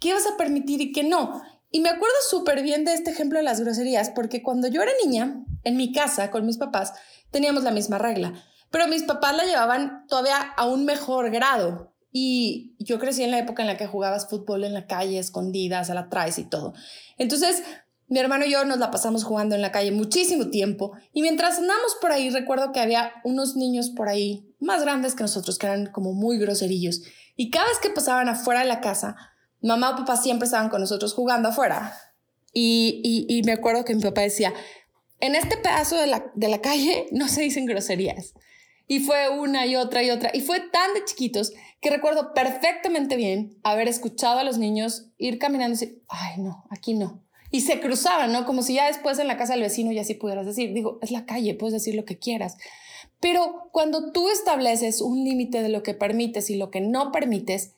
qué 0.00 0.14
vas 0.14 0.26
a 0.26 0.36
permitir 0.36 0.80
y 0.80 0.92
qué 0.92 1.04
no. 1.04 1.42
Y 1.70 1.80
me 1.80 1.90
acuerdo 1.90 2.14
súper 2.30 2.62
bien 2.62 2.84
de 2.84 2.94
este 2.94 3.10
ejemplo 3.10 3.38
de 3.38 3.44
las 3.44 3.60
groserías, 3.60 4.10
porque 4.10 4.42
cuando 4.42 4.68
yo 4.68 4.80
era 4.80 4.92
niña, 5.04 5.44
en 5.64 5.76
mi 5.76 5.92
casa, 5.92 6.30
con 6.30 6.46
mis 6.46 6.56
papás, 6.56 6.94
teníamos 7.30 7.64
la 7.64 7.72
misma 7.72 7.98
regla. 7.98 8.32
Pero 8.70 8.86
mis 8.86 9.02
papás 9.02 9.36
la 9.36 9.44
llevaban 9.44 10.06
todavía 10.08 10.36
a 10.38 10.66
un 10.66 10.84
mejor 10.84 11.30
grado. 11.30 11.92
Y 12.10 12.74
yo 12.78 12.98
crecí 12.98 13.22
en 13.22 13.30
la 13.30 13.38
época 13.38 13.62
en 13.62 13.68
la 13.68 13.76
que 13.76 13.86
jugabas 13.86 14.30
fútbol 14.30 14.64
en 14.64 14.72
la 14.72 14.86
calle, 14.86 15.18
escondidas, 15.18 15.90
a 15.90 15.94
la 15.94 16.08
traes 16.08 16.38
y 16.38 16.44
todo. 16.44 16.72
Entonces, 17.18 17.62
mi 18.08 18.18
hermano 18.18 18.46
y 18.46 18.50
yo 18.50 18.64
nos 18.64 18.78
la 18.78 18.90
pasamos 18.90 19.24
jugando 19.24 19.54
en 19.54 19.62
la 19.62 19.70
calle 19.70 19.92
muchísimo 19.92 20.48
tiempo. 20.48 20.92
Y 21.12 21.22
mientras 21.22 21.58
andamos 21.58 21.96
por 22.00 22.10
ahí, 22.10 22.30
recuerdo 22.30 22.72
que 22.72 22.80
había 22.80 23.12
unos 23.22 23.56
niños 23.56 23.90
por 23.90 24.08
ahí 24.08 24.54
más 24.60 24.82
grandes 24.82 25.14
que 25.14 25.22
nosotros, 25.22 25.58
que 25.58 25.66
eran 25.66 25.86
como 25.86 26.14
muy 26.14 26.38
groserillos. 26.38 27.02
Y 27.36 27.50
cada 27.50 27.68
vez 27.68 27.78
que 27.78 27.90
pasaban 27.90 28.28
afuera 28.28 28.60
de 28.60 28.66
la 28.66 28.80
casa, 28.80 29.16
mamá 29.60 29.90
o 29.90 29.96
papá 29.96 30.16
siempre 30.16 30.46
estaban 30.46 30.70
con 30.70 30.80
nosotros 30.80 31.14
jugando 31.14 31.50
afuera. 31.50 31.94
y, 32.52 33.26
y, 33.28 33.42
me 33.42 33.52
acuerdo 33.52 33.84
que 33.84 33.94
mi 33.94 34.02
papá 34.02 34.22
decía, 34.22 34.54
en 35.20 35.34
este 35.34 35.56
pedazo 35.58 35.96
de 35.96 36.06
la, 36.06 36.32
de 36.34 36.48
la 36.48 36.60
calle 36.60 37.06
no 37.12 37.28
se 37.28 37.42
dicen 37.42 37.66
groserías. 37.66 38.34
Y 38.86 39.00
fue 39.00 39.28
una 39.28 39.66
y 39.66 39.76
otra 39.76 40.02
y 40.02 40.10
otra. 40.10 40.30
Y 40.32 40.40
fue 40.40 40.60
tan 40.60 40.94
de 40.94 41.04
chiquitos 41.04 41.52
que 41.80 41.90
recuerdo 41.90 42.32
perfectamente 42.32 43.16
bien 43.16 43.58
haber 43.62 43.86
escuchado 43.86 44.38
a 44.38 44.44
los 44.44 44.56
niños 44.56 45.10
ir 45.18 45.38
caminando 45.38 45.76
y 45.76 45.78
decir, 45.78 46.02
ay, 46.08 46.40
no, 46.40 46.64
aquí 46.70 46.94
no. 46.94 47.22
Y 47.50 47.62
se 47.62 47.80
cruzaban, 47.80 48.32
¿no? 48.32 48.44
Como 48.44 48.62
si 48.62 48.74
ya 48.74 48.86
después 48.86 49.18
en 49.18 49.26
la 49.26 49.36
casa 49.36 49.54
del 49.54 49.62
vecino 49.62 49.90
ya 49.92 50.04
sí 50.04 50.14
pudieras 50.14 50.46
decir, 50.46 50.72
digo, 50.74 50.98
es 51.02 51.10
la 51.10 51.24
calle, 51.24 51.54
puedes 51.54 51.72
decir 51.72 51.94
lo 51.94 52.04
que 52.04 52.18
quieras. 52.18 52.56
Pero 53.20 53.68
cuando 53.72 54.12
tú 54.12 54.28
estableces 54.28 55.00
un 55.00 55.24
límite 55.24 55.62
de 55.62 55.68
lo 55.68 55.82
que 55.82 55.94
permites 55.94 56.50
y 56.50 56.56
lo 56.56 56.70
que 56.70 56.80
no 56.80 57.10
permites, 57.10 57.74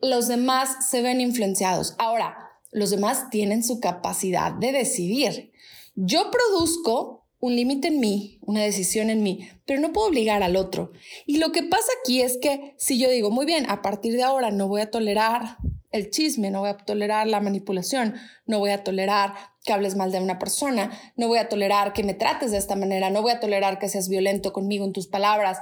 los 0.00 0.28
demás 0.28 0.88
se 0.90 1.02
ven 1.02 1.20
influenciados. 1.20 1.94
Ahora, 1.98 2.36
los 2.70 2.90
demás 2.90 3.30
tienen 3.30 3.64
su 3.64 3.80
capacidad 3.80 4.52
de 4.52 4.72
decidir. 4.72 5.52
Yo 5.94 6.30
produzco 6.30 7.26
un 7.40 7.56
límite 7.56 7.88
en 7.88 8.00
mí, 8.00 8.38
una 8.42 8.62
decisión 8.62 9.10
en 9.10 9.22
mí, 9.22 9.48
pero 9.64 9.80
no 9.80 9.92
puedo 9.92 10.08
obligar 10.08 10.42
al 10.42 10.56
otro. 10.56 10.92
Y 11.26 11.38
lo 11.38 11.52
que 11.52 11.62
pasa 11.62 11.88
aquí 12.00 12.20
es 12.20 12.38
que 12.38 12.74
si 12.76 12.98
yo 12.98 13.10
digo, 13.10 13.30
muy 13.30 13.46
bien, 13.46 13.68
a 13.68 13.82
partir 13.82 14.14
de 14.14 14.22
ahora 14.22 14.50
no 14.50 14.68
voy 14.68 14.80
a 14.80 14.90
tolerar 14.90 15.58
el 15.96 16.10
chisme, 16.10 16.50
no 16.50 16.60
voy 16.60 16.70
a 16.70 16.76
tolerar 16.76 17.26
la 17.26 17.40
manipulación, 17.40 18.14
no 18.46 18.58
voy 18.58 18.70
a 18.70 18.84
tolerar 18.84 19.34
que 19.64 19.72
hables 19.72 19.96
mal 19.96 20.12
de 20.12 20.20
una 20.20 20.38
persona, 20.38 20.90
no 21.16 21.28
voy 21.28 21.38
a 21.38 21.48
tolerar 21.48 21.92
que 21.92 22.04
me 22.04 22.14
trates 22.14 22.52
de 22.52 22.58
esta 22.58 22.76
manera, 22.76 23.10
no 23.10 23.22
voy 23.22 23.32
a 23.32 23.40
tolerar 23.40 23.78
que 23.78 23.88
seas 23.88 24.08
violento 24.08 24.52
conmigo 24.52 24.84
en 24.84 24.92
tus 24.92 25.08
palabras, 25.08 25.58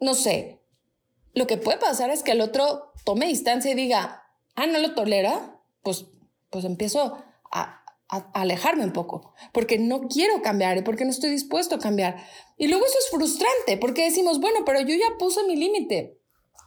no 0.00 0.14
sé. 0.14 0.60
Lo 1.34 1.46
que 1.46 1.56
puede 1.56 1.78
pasar 1.78 2.10
es 2.10 2.22
que 2.22 2.32
el 2.32 2.40
otro 2.40 2.92
tome 3.04 3.26
distancia 3.26 3.70
y 3.70 3.74
diga, 3.74 4.22
ah, 4.54 4.66
no 4.66 4.78
lo 4.78 4.94
tolera, 4.94 5.60
pues, 5.82 6.06
pues 6.50 6.64
empiezo 6.64 7.16
a, 7.50 7.74
alejarme 8.32 8.84
un 8.84 8.92
poco, 8.94 9.34
porque 9.52 9.78
no 9.78 10.08
quiero 10.08 10.40
cambiar 10.40 10.78
y 10.78 10.82
porque 10.82 11.04
no 11.04 11.10
estoy 11.10 11.28
dispuesto 11.28 11.74
a 11.74 11.78
cambiar. 11.78 12.16
Y 12.56 12.66
luego 12.68 12.86
eso 12.86 12.96
es 12.98 13.10
frustrante, 13.10 13.76
porque 13.76 14.04
decimos, 14.04 14.40
bueno, 14.40 14.60
pero 14.64 14.80
yo 14.80 14.94
ya 14.94 15.18
puse 15.18 15.44
mi 15.44 15.56
límite, 15.56 16.17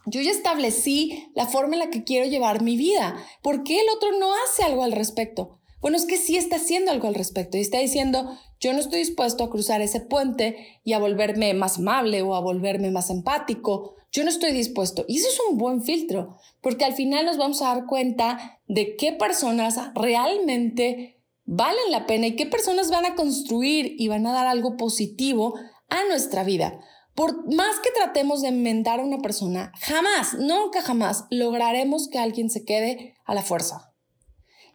yo 0.06 0.20
ya 0.20 0.30
establecí 0.30 1.30
la 1.34 1.46
forma 1.46 1.74
en 1.74 1.80
la 1.80 1.90
que 1.90 2.04
quiero 2.04 2.28
llevar 2.28 2.62
mi 2.62 2.76
vida. 2.76 3.16
¿Por 3.42 3.62
qué 3.62 3.80
el 3.80 3.88
otro 3.90 4.18
no 4.18 4.32
hace 4.34 4.62
algo 4.64 4.82
al 4.82 4.92
respecto? 4.92 5.58
Bueno, 5.80 5.96
es 5.96 6.06
que 6.06 6.16
sí 6.16 6.36
está 6.36 6.56
haciendo 6.56 6.92
algo 6.92 7.08
al 7.08 7.14
respecto 7.14 7.56
y 7.56 7.60
está 7.60 7.78
diciendo, 7.78 8.38
yo 8.60 8.72
no 8.72 8.78
estoy 8.78 9.00
dispuesto 9.00 9.42
a 9.42 9.50
cruzar 9.50 9.80
ese 9.82 10.00
puente 10.00 10.80
y 10.84 10.92
a 10.92 11.00
volverme 11.00 11.54
más 11.54 11.78
amable 11.78 12.22
o 12.22 12.36
a 12.36 12.40
volverme 12.40 12.92
más 12.92 13.10
empático. 13.10 13.96
Yo 14.12 14.22
no 14.22 14.30
estoy 14.30 14.52
dispuesto. 14.52 15.04
Y 15.08 15.18
eso 15.18 15.28
es 15.28 15.40
un 15.50 15.58
buen 15.58 15.82
filtro, 15.82 16.36
porque 16.60 16.84
al 16.84 16.94
final 16.94 17.26
nos 17.26 17.36
vamos 17.36 17.62
a 17.62 17.74
dar 17.74 17.86
cuenta 17.86 18.60
de 18.68 18.94
qué 18.94 19.12
personas 19.12 19.76
realmente 19.94 21.20
valen 21.44 21.90
la 21.90 22.06
pena 22.06 22.28
y 22.28 22.36
qué 22.36 22.46
personas 22.46 22.90
van 22.90 23.04
a 23.04 23.16
construir 23.16 23.96
y 23.98 24.06
van 24.06 24.26
a 24.26 24.32
dar 24.32 24.46
algo 24.46 24.76
positivo 24.76 25.54
a 25.88 26.04
nuestra 26.04 26.44
vida. 26.44 26.78
Por 27.14 27.52
más 27.54 27.78
que 27.80 27.90
tratemos 27.90 28.40
de 28.40 28.48
inventar 28.48 29.00
a 29.00 29.04
una 29.04 29.18
persona, 29.18 29.72
jamás, 29.80 30.34
nunca 30.34 30.80
jamás 30.80 31.24
lograremos 31.30 32.08
que 32.08 32.18
alguien 32.18 32.48
se 32.48 32.64
quede 32.64 33.14
a 33.24 33.34
la 33.34 33.42
fuerza. 33.42 33.92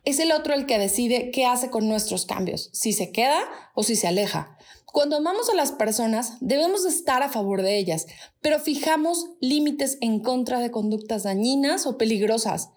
Es 0.04 0.20
el 0.20 0.32
otro 0.32 0.54
el 0.54 0.68
que 0.68 0.78
decide 0.78 1.32
qué 1.32 1.46
hace 1.46 1.70
con 1.70 1.88
nuestros 1.90 2.26
cambios, 2.26 2.70
si 2.74 2.94
se 2.94 3.12
queda 3.12 3.44
o 3.74 3.84
si 3.84 3.96
se 3.96 4.08
aleja. 4.08 4.58
Cuando 4.86 5.18
amamos 5.18 5.50
a 5.50 5.56
las 5.56 5.72
personas, 5.72 6.38
debemos 6.40 6.86
estar 6.86 7.24
a 7.24 7.30
favor 7.30 7.62
de 7.62 7.78
ellas, 7.78 8.06
pero 8.40 8.60
fijamos 8.60 9.32
límites 9.42 9.98
en 10.00 10.22
contra 10.22 10.60
de 10.60 10.72
conductas 10.72 11.24
dañinas 11.24 11.86
o 11.86 11.98
peligrosas. 11.98 12.70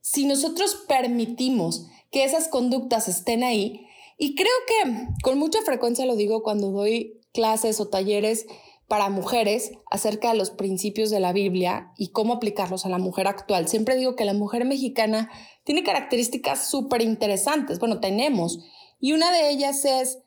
Si 0.00 0.26
nosotros 0.26 0.84
permitimos 0.86 1.86
que 2.10 2.24
esas 2.24 2.48
conductas 2.48 3.08
estén 3.08 3.42
ahí, 3.44 3.86
y 4.18 4.36
creo 4.36 4.52
que 4.68 5.08
con 5.22 5.38
mucha 5.38 5.60
frecuencia 5.62 6.06
lo 6.06 6.14
digo 6.14 6.42
cuando 6.42 6.70
doy 6.70 7.21
clases 7.32 7.80
o 7.80 7.88
talleres 7.88 8.46
para 8.88 9.08
mujeres 9.08 9.72
acerca 9.90 10.32
de 10.32 10.36
los 10.36 10.50
principios 10.50 11.08
de 11.08 11.18
la 11.18 11.32
Biblia 11.32 11.92
y 11.96 12.08
cómo 12.08 12.34
aplicarlos 12.34 12.84
a 12.84 12.90
la 12.90 12.98
mujer 12.98 13.26
actual. 13.26 13.66
Siempre 13.66 13.96
digo 13.96 14.16
que 14.16 14.26
la 14.26 14.34
mujer 14.34 14.66
mexicana 14.66 15.30
tiene 15.64 15.82
características 15.82 16.68
súper 16.68 17.00
interesantes. 17.00 17.78
Bueno, 17.78 18.00
tenemos. 18.00 18.58
Y 19.00 19.14
una 19.14 19.32
de 19.32 19.48
ellas 19.48 19.84
es, 19.86 20.18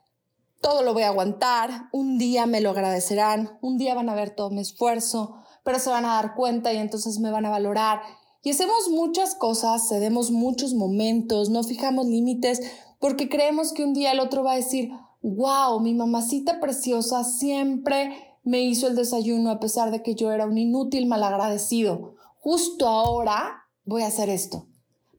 todo 0.61 0.81
lo 0.81 0.93
voy 0.93 1.03
a 1.03 1.09
aguantar, 1.09 1.89
un 1.91 2.17
día 2.17 2.47
me 2.47 2.59
lo 2.59 2.71
agradecerán, 2.71 3.59
un 3.61 3.77
día 3.77 3.93
van 3.93 4.09
a 4.09 4.15
ver 4.15 4.31
todo 4.31 4.49
mi 4.49 4.61
esfuerzo, 4.61 5.35
pero 5.63 5.77
se 5.77 5.91
van 5.91 6.05
a 6.05 6.15
dar 6.15 6.33
cuenta 6.33 6.73
y 6.73 6.77
entonces 6.77 7.19
me 7.19 7.29
van 7.29 7.45
a 7.45 7.51
valorar. 7.51 8.01
Y 8.41 8.49
hacemos 8.49 8.89
muchas 8.89 9.35
cosas, 9.35 9.87
cedemos 9.89 10.31
muchos 10.31 10.73
momentos, 10.73 11.49
no 11.49 11.63
fijamos 11.63 12.07
límites 12.07 12.61
porque 12.99 13.29
creemos 13.29 13.73
que 13.73 13.83
un 13.83 13.93
día 13.93 14.11
el 14.11 14.19
otro 14.19 14.43
va 14.43 14.53
a 14.53 14.57
decir, 14.57 14.89
wow, 15.25 15.79
mi 15.79 15.95
mamacita 15.95 16.59
preciosa 16.59 17.23
siempre 17.23 18.37
me 18.43 18.61
hizo 18.61 18.85
el 18.85 18.95
desayuno 18.95 19.49
a 19.49 19.59
pesar 19.59 19.89
de 19.89 20.03
que 20.03 20.13
yo 20.13 20.31
era 20.31 20.45
un 20.45 20.57
inútil 20.57 21.07
malagradecido. 21.07 22.15
Justo 22.39 22.87
ahora 22.87 23.65
voy 23.85 24.03
a 24.03 24.07
hacer 24.07 24.29
esto. 24.29 24.67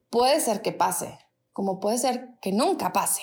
Puede 0.08 0.38
ser 0.38 0.62
que 0.62 0.70
pase, 0.70 1.18
como 1.52 1.80
puede 1.80 1.98
ser 1.98 2.38
que 2.40 2.52
nunca 2.52 2.92
pase. 2.92 3.22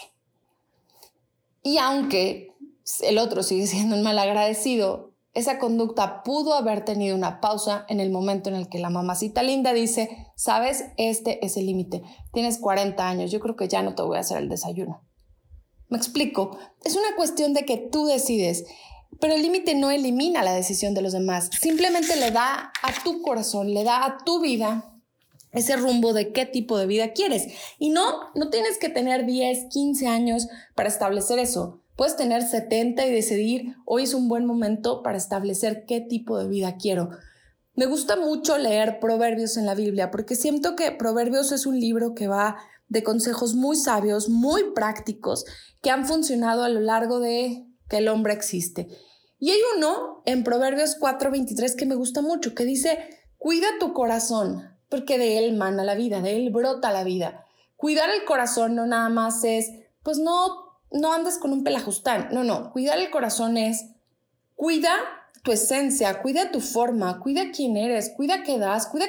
Y 1.62 1.78
aunque 1.78 2.54
el 3.02 3.18
otro 3.18 3.44
sigue 3.44 3.66
siendo 3.68 3.96
un 3.96 4.04
malagradecido, 4.04 5.14
esa 5.34 5.60
conducta 5.60 6.22
pudo 6.22 6.54
haber 6.54 6.84
tenido 6.84 7.16
una 7.16 7.40
pausa 7.40 7.86
en 7.88 8.02
el 8.02 8.12
momento 8.12 8.50
en 8.50 8.56
el 8.56 8.68
que 8.68 8.80
la 8.80 8.90
mamacita 8.90 9.42
linda 9.42 9.72
dice, 9.72 10.28
sabes, 10.36 10.84
este 10.98 11.46
es 11.46 11.56
el 11.56 11.66
límite, 11.66 12.04
tienes 12.34 12.60
40 12.60 13.08
años, 13.08 13.32
yo 13.32 13.40
creo 13.40 13.56
que 13.56 13.70
ya 13.70 13.82
no 13.82 13.96
te 13.96 14.04
voy 14.04 14.18
a 14.18 14.20
hacer 14.20 14.38
el 14.38 14.50
desayuno. 14.50 15.02
Me 15.94 16.00
explico, 16.00 16.58
es 16.84 16.96
una 16.96 17.16
cuestión 17.16 17.54
de 17.54 17.66
que 17.66 17.78
tú 17.78 18.08
decides, 18.08 18.66
pero 19.20 19.36
el 19.36 19.44
límite 19.44 19.76
no 19.76 19.92
elimina 19.92 20.42
la 20.42 20.52
decisión 20.56 20.96
de 20.96 21.04
los 21.04 21.14
demás, 21.14 21.52
simplemente 21.62 22.16
le 22.16 22.32
da 22.32 22.74
a 22.82 23.04
tu 23.04 23.22
corazón, 23.22 23.76
le 23.76 23.84
da 23.84 24.04
a 24.04 24.18
tu 24.26 24.42
vida 24.42 24.92
ese 25.52 25.76
rumbo 25.76 26.14
de 26.14 26.32
qué 26.32 26.48
tipo 26.48 26.80
de 26.80 26.88
vida 26.88 27.14
quieres. 27.14 27.46
Y 27.78 27.92
no, 27.92 28.32
no 28.34 28.50
tienes 28.50 28.80
que 28.80 28.90
tener 28.90 29.28
10, 29.28 29.68
15 29.70 30.08
años 30.08 30.48
para 30.74 30.90
establecer 30.90 31.38
eso. 31.38 31.84
Puedes 31.96 32.16
tener 32.16 32.42
70 32.42 33.06
y 33.06 33.12
decidir, 33.12 33.76
hoy 33.86 34.06
es 34.06 34.16
un 34.16 34.28
buen 34.28 34.48
momento 34.48 35.04
para 35.04 35.20
establecer 35.20 35.86
qué 35.86 36.02
tipo 36.02 36.40
de 36.40 36.48
vida 36.48 36.78
quiero. 36.78 37.12
Me 37.76 37.86
gusta 37.86 38.16
mucho 38.16 38.58
leer 38.58 39.00
Proverbios 39.00 39.58
en 39.58 39.68
la 39.68 39.76
Biblia 39.76 40.10
porque 40.10 40.36
siento 40.36 40.76
que 40.76 40.92
Proverbios 40.92 41.52
es 41.52 41.68
un 41.68 41.80
libro 41.80 42.16
que 42.16 42.28
va 42.28 42.58
de 42.94 43.04
consejos 43.04 43.56
muy 43.56 43.76
sabios, 43.76 44.30
muy 44.30 44.72
prácticos, 44.76 45.46
que 45.82 45.90
han 45.90 46.06
funcionado 46.06 46.64
a 46.64 46.70
lo 46.70 46.80
largo 46.80 47.20
de 47.20 47.66
que 47.90 47.98
el 47.98 48.08
hombre 48.08 48.34
existe. 48.34 48.88
Y 49.40 49.50
hay 49.50 49.60
uno 49.76 50.22
en 50.26 50.44
Proverbios 50.44 50.96
4:23 51.00 51.76
que 51.76 51.88
me 51.88 51.96
gusta 51.96 52.22
mucho, 52.22 52.54
que 52.54 52.66
dice, 52.66 53.10
cuida 53.40 53.68
tu 53.80 53.94
corazón, 53.94 54.78
porque 54.90 55.18
de 55.18 55.40
él 55.40 55.58
mana 55.58 55.84
la 55.84 55.96
vida, 55.96 56.22
de 56.22 56.36
él 56.36 56.52
brota 56.52 56.92
la 56.92 57.04
vida. 57.04 57.44
Cuidar 57.76 58.12
el 58.12 58.26
corazón 58.26 58.76
no 58.76 58.86
nada 58.86 59.10
más 59.10 59.44
es, 59.44 59.72
pues 60.04 60.20
no, 60.20 60.80
no 60.92 61.14
andes 61.14 61.40
con 61.40 61.52
un 61.52 61.64
pelajustán, 61.64 62.30
no, 62.32 62.44
no, 62.44 62.72
cuidar 62.72 63.00
el 63.00 63.10
corazón 63.10 63.58
es, 63.58 63.88
cuida 64.54 64.94
tu 65.44 65.52
esencia, 65.52 66.22
cuida 66.22 66.52
tu 66.52 66.62
forma, 66.62 67.20
cuida 67.20 67.52
quién 67.54 67.76
eres, 67.76 68.10
cuida 68.16 68.44
qué 68.44 68.58
das, 68.58 68.88
cuida 68.88 69.08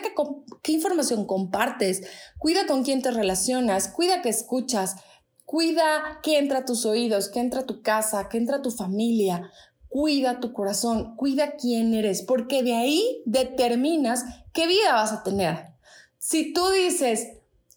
qué, 0.63 0.73
información 0.73 1.27
compartes, 1.27 2.03
cuida 2.39 2.67
con 2.67 2.83
quién 2.83 3.03
te 3.03 3.13
relacionas, 3.13 3.87
cuida 3.89 4.21
qué 4.21 4.31
escuchas, 4.31 4.97
cuida 5.45 6.19
qué 6.25 6.39
entra 6.39 6.59
a 6.59 6.65
tus 6.65 6.87
oídos, 6.87 7.29
qué 7.29 7.39
entra 7.39 7.61
a 7.61 7.67
tu 7.67 7.83
casa, 7.83 8.29
qué 8.29 8.39
entra 8.39 8.57
a 8.57 8.63
tu 8.63 8.73
familia, 8.73 9.53
cuida 9.89 10.41
tu 10.41 10.53
corazón, 10.53 11.15
cuida 11.15 11.53
quién 11.53 11.95
eres, 11.95 12.23
porque 12.23 12.65
de 12.65 12.75
ahí 12.75 13.23
determinas 13.27 14.25
qué 14.53 14.67
vida 14.67 14.93
vas 14.93 15.13
a 15.13 15.23
tener. 15.23 15.69
Si 16.19 16.53
tú 16.53 16.69
dices, 16.71 17.21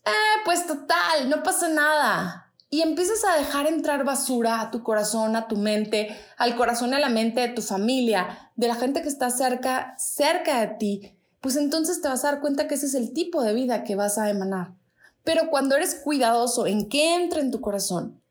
eh, 0.04 0.42
pues 0.46 0.66
total, 0.66 1.30
no 1.30 1.44
pasa 1.44 1.70
nada, 1.70 2.47
y 2.70 2.82
empiezas 2.82 3.24
a 3.24 3.38
dejar 3.38 3.68
entrar 3.68 4.04
basura 4.04 4.62
a 4.62 4.72
tu 4.72 4.84
corazón, 4.84 5.36
a 5.36 5.48
tu 5.48 5.56
mente, 5.56 6.16
al 6.38 6.56
corazón 6.56 6.92
y 6.92 6.96
a 6.96 7.00
la 7.00 7.10
mente 7.10 7.42
de 7.42 7.50
tu 7.50 7.62
familia, 7.62 8.52
de 8.56 8.68
la 8.68 8.76
gente 8.76 9.02
que 9.02 9.08
está 9.08 9.30
cerca, 9.30 9.96
cerca 9.98 10.60
de 10.60 10.68
ti, 10.76 11.18
pues 11.40 11.56
entonces 11.56 12.02
te 12.02 12.10
vas 12.10 12.26
a 12.26 12.32
dar 12.32 12.42
cuenta 12.42 12.68
que 12.68 12.76
ese 12.76 12.88
es 12.88 12.96
el 12.96 13.14
tipo 13.14 13.42
de 13.42 13.54
vida 13.54 13.84
que 13.84 13.96
vas 13.96 14.18
a 14.18 14.30
emanar. 14.30 14.74
Pero 15.24 15.50
cuando 15.50 15.76
eres 15.76 15.96
cuidadoso 15.96 16.68
en 16.68 16.90
qué 16.90 17.16
entra 17.16 17.40
en 17.40 17.52
tu 17.52 17.62
corazón, 17.62 18.22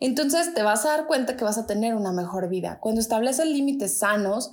entonces 0.00 0.52
te 0.52 0.62
vas 0.62 0.84
a 0.84 0.90
dar 0.90 1.06
cuenta 1.06 1.36
que 1.36 1.44
vas 1.44 1.58
a 1.58 1.66
tener 1.66 1.94
una 1.94 2.12
mejor 2.12 2.48
vida. 2.48 2.78
Cuando 2.80 3.00
estableces 3.00 3.46
límites 3.46 3.98
sanos, 3.98 4.52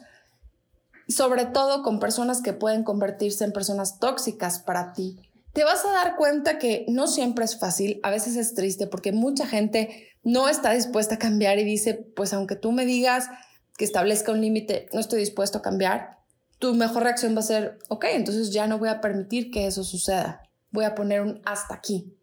sobre 1.07 1.45
todo 1.45 1.83
con 1.83 1.99
personas 1.99 2.41
que 2.41 2.53
pueden 2.53 2.83
convertirse 2.83 3.43
en 3.43 3.51
personas 3.51 3.99
tóxicas 3.99 4.59
para 4.59 4.93
ti, 4.93 5.19
te 5.53 5.63
vas 5.63 5.85
a 5.85 5.91
dar 5.91 6.15
cuenta 6.15 6.57
que 6.57 6.85
no 6.89 7.07
siempre 7.07 7.45
es 7.45 7.59
fácil, 7.59 7.99
a 8.03 8.09
veces 8.09 8.35
es 8.35 8.55
triste 8.55 8.87
porque 8.87 9.11
mucha 9.11 9.47
gente 9.47 10.09
no 10.23 10.49
está 10.49 10.71
dispuesta 10.71 11.15
a 11.15 11.19
cambiar 11.19 11.59
y 11.59 11.63
dice, 11.63 11.93
pues 11.93 12.33
aunque 12.33 12.55
tú 12.55 12.71
me 12.71 12.85
digas 12.85 13.29
que 13.77 13.85
establezca 13.85 14.31
un 14.31 14.41
límite, 14.41 14.87
no 14.93 14.99
estoy 14.99 15.19
dispuesto 15.19 15.59
a 15.59 15.61
cambiar, 15.61 16.19
tu 16.57 16.73
mejor 16.73 17.03
reacción 17.03 17.35
va 17.35 17.39
a 17.39 17.43
ser, 17.43 17.77
ok, 17.89 18.05
entonces 18.11 18.51
ya 18.51 18.67
no 18.67 18.79
voy 18.79 18.89
a 18.89 18.99
permitir 18.99 19.51
que 19.51 19.67
eso 19.67 19.83
suceda, 19.83 20.49
voy 20.71 20.85
a 20.85 20.95
poner 20.95 21.21
un 21.21 21.41
hasta 21.45 21.75
aquí. 21.75 22.17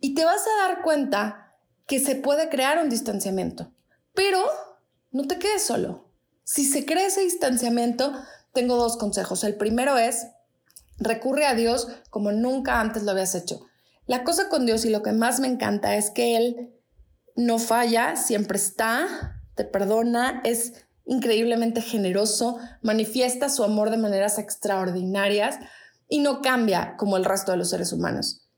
Y 0.00 0.14
te 0.14 0.24
vas 0.24 0.42
a 0.46 0.68
dar 0.68 0.82
cuenta 0.82 1.54
que 1.86 2.00
se 2.00 2.16
puede 2.16 2.48
crear 2.48 2.82
un 2.82 2.88
distanciamiento, 2.88 3.72
pero 4.14 4.42
no 5.10 5.26
te 5.26 5.38
quedes 5.38 5.62
solo. 5.62 6.08
Si 6.44 6.64
se 6.64 6.86
crea 6.86 7.06
ese 7.06 7.20
distanciamiento, 7.20 8.12
tengo 8.52 8.76
dos 8.76 8.96
consejos. 8.96 9.44
El 9.44 9.56
primero 9.56 9.98
es, 9.98 10.26
recurre 10.98 11.46
a 11.46 11.54
Dios 11.54 11.88
como 12.10 12.32
nunca 12.32 12.80
antes 12.80 13.02
lo 13.02 13.10
habías 13.12 13.34
hecho. 13.34 13.66
La 14.06 14.24
cosa 14.24 14.48
con 14.48 14.66
Dios 14.66 14.84
y 14.84 14.90
lo 14.90 15.02
que 15.02 15.12
más 15.12 15.40
me 15.40 15.48
encanta 15.48 15.96
es 15.96 16.10
que 16.10 16.36
Él 16.36 16.72
no 17.36 17.58
falla, 17.58 18.16
siempre 18.16 18.58
está, 18.58 19.40
te 19.54 19.64
perdona, 19.64 20.40
es 20.44 20.84
increíblemente 21.04 21.80
generoso, 21.80 22.58
manifiesta 22.82 23.48
su 23.48 23.64
amor 23.64 23.90
de 23.90 23.96
maneras 23.96 24.38
extraordinarias 24.38 25.58
y 26.08 26.20
no 26.20 26.42
cambia 26.42 26.96
como 26.96 27.16
el 27.16 27.24
resto 27.24 27.52
de 27.52 27.58
los 27.58 27.70
seres 27.70 27.92
humanos. 27.92 28.48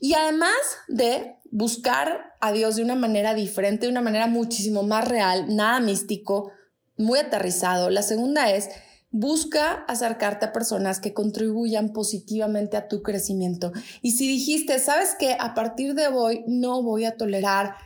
Y 0.00 0.14
además 0.14 0.56
de 0.88 1.36
buscar 1.50 2.34
a 2.40 2.52
Dios 2.52 2.76
de 2.76 2.82
una 2.82 2.96
manera 2.96 3.34
diferente, 3.34 3.86
de 3.86 3.92
una 3.92 4.02
manera 4.02 4.26
muchísimo 4.26 4.82
más 4.82 5.06
real, 5.06 5.54
nada 5.54 5.80
místico, 5.80 6.50
muy 6.96 7.18
aterrizado. 7.18 7.90
La 7.90 8.02
segunda 8.02 8.50
es, 8.50 8.68
busca 9.14 9.84
acercarte 9.86 10.46
a 10.46 10.52
personas 10.52 10.98
que 10.98 11.14
contribuyan 11.14 11.92
positivamente 11.92 12.76
a 12.76 12.88
tu 12.88 13.00
crecimiento. 13.00 13.70
Y 14.02 14.10
si 14.10 14.26
dijiste, 14.26 14.80
sabes 14.80 15.14
que 15.16 15.36
a 15.38 15.54
partir 15.54 15.94
de 15.94 16.08
hoy 16.08 16.42
no 16.48 16.82
voy 16.82 17.04
a 17.04 17.16
tolerar 17.16 17.76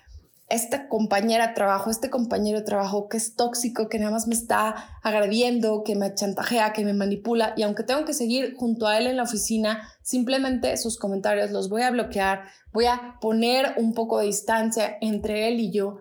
esta 0.49 0.89
compañera 0.89 1.49
de 1.49 1.53
trabajo, 1.53 1.91
este 1.91 2.09
compañero 2.09 2.61
de 2.61 2.65
trabajo 2.65 3.11
que 3.11 3.19
es 3.19 3.37
tóxico, 3.37 3.91
que 3.91 3.99
nada 3.99 4.11
más 4.11 4.27
me 4.27 4.35
está 4.35 4.75
agrediendo, 5.03 5.85
que 5.85 5.97
me 5.97 6.15
chantajea, 6.15 6.73
que 6.73 6.83
me 6.83 6.95
manipula, 6.95 7.53
y 7.59 7.63
aunque 7.63 7.83
tengo 7.83 8.07
que 8.07 8.15
seguir 8.15 8.55
junto 8.57 8.87
a 8.87 8.97
él 8.97 9.07
en 9.07 9.19
la 9.19 9.25
oficina, 9.25 9.87
simplemente 10.01 10.75
sus 10.79 10.97
comentarios 10.97 11.51
los 11.51 11.69
voy 11.69 11.83
a 11.83 11.91
bloquear, 11.91 12.45
voy 12.73 12.87
a 12.87 13.19
poner 13.21 13.75
un 13.77 13.93
poco 13.93 14.19
de 14.19 14.27
distancia 14.29 14.97
entre 15.03 15.49
él 15.49 15.61
y 15.61 15.71
yo, 15.71 15.99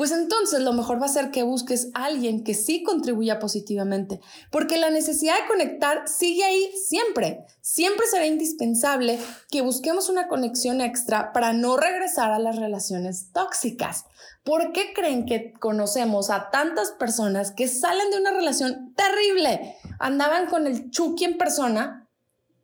pues 0.00 0.12
entonces 0.12 0.60
lo 0.60 0.72
mejor 0.72 0.98
va 0.98 1.04
a 1.04 1.10
ser 1.10 1.30
que 1.30 1.42
busques 1.42 1.90
a 1.92 2.06
alguien 2.06 2.42
que 2.42 2.54
sí 2.54 2.82
contribuya 2.82 3.38
positivamente, 3.38 4.18
porque 4.50 4.78
la 4.78 4.88
necesidad 4.88 5.34
de 5.34 5.46
conectar 5.46 6.08
sigue 6.08 6.42
ahí 6.42 6.72
siempre. 6.86 7.44
Siempre 7.60 8.06
será 8.06 8.24
indispensable 8.24 9.18
que 9.50 9.60
busquemos 9.60 10.08
una 10.08 10.26
conexión 10.26 10.80
extra 10.80 11.34
para 11.34 11.52
no 11.52 11.76
regresar 11.76 12.32
a 12.32 12.38
las 12.38 12.56
relaciones 12.56 13.30
tóxicas. 13.34 14.06
¿Por 14.42 14.72
qué 14.72 14.94
creen 14.94 15.26
que 15.26 15.52
conocemos 15.52 16.30
a 16.30 16.48
tantas 16.48 16.92
personas 16.92 17.50
que 17.50 17.68
salen 17.68 18.10
de 18.10 18.20
una 18.20 18.30
relación 18.30 18.94
terrible? 18.94 19.76
Andaban 19.98 20.46
con 20.46 20.66
el 20.66 20.90
Chucky 20.90 21.26
en 21.26 21.36
persona 21.36 22.08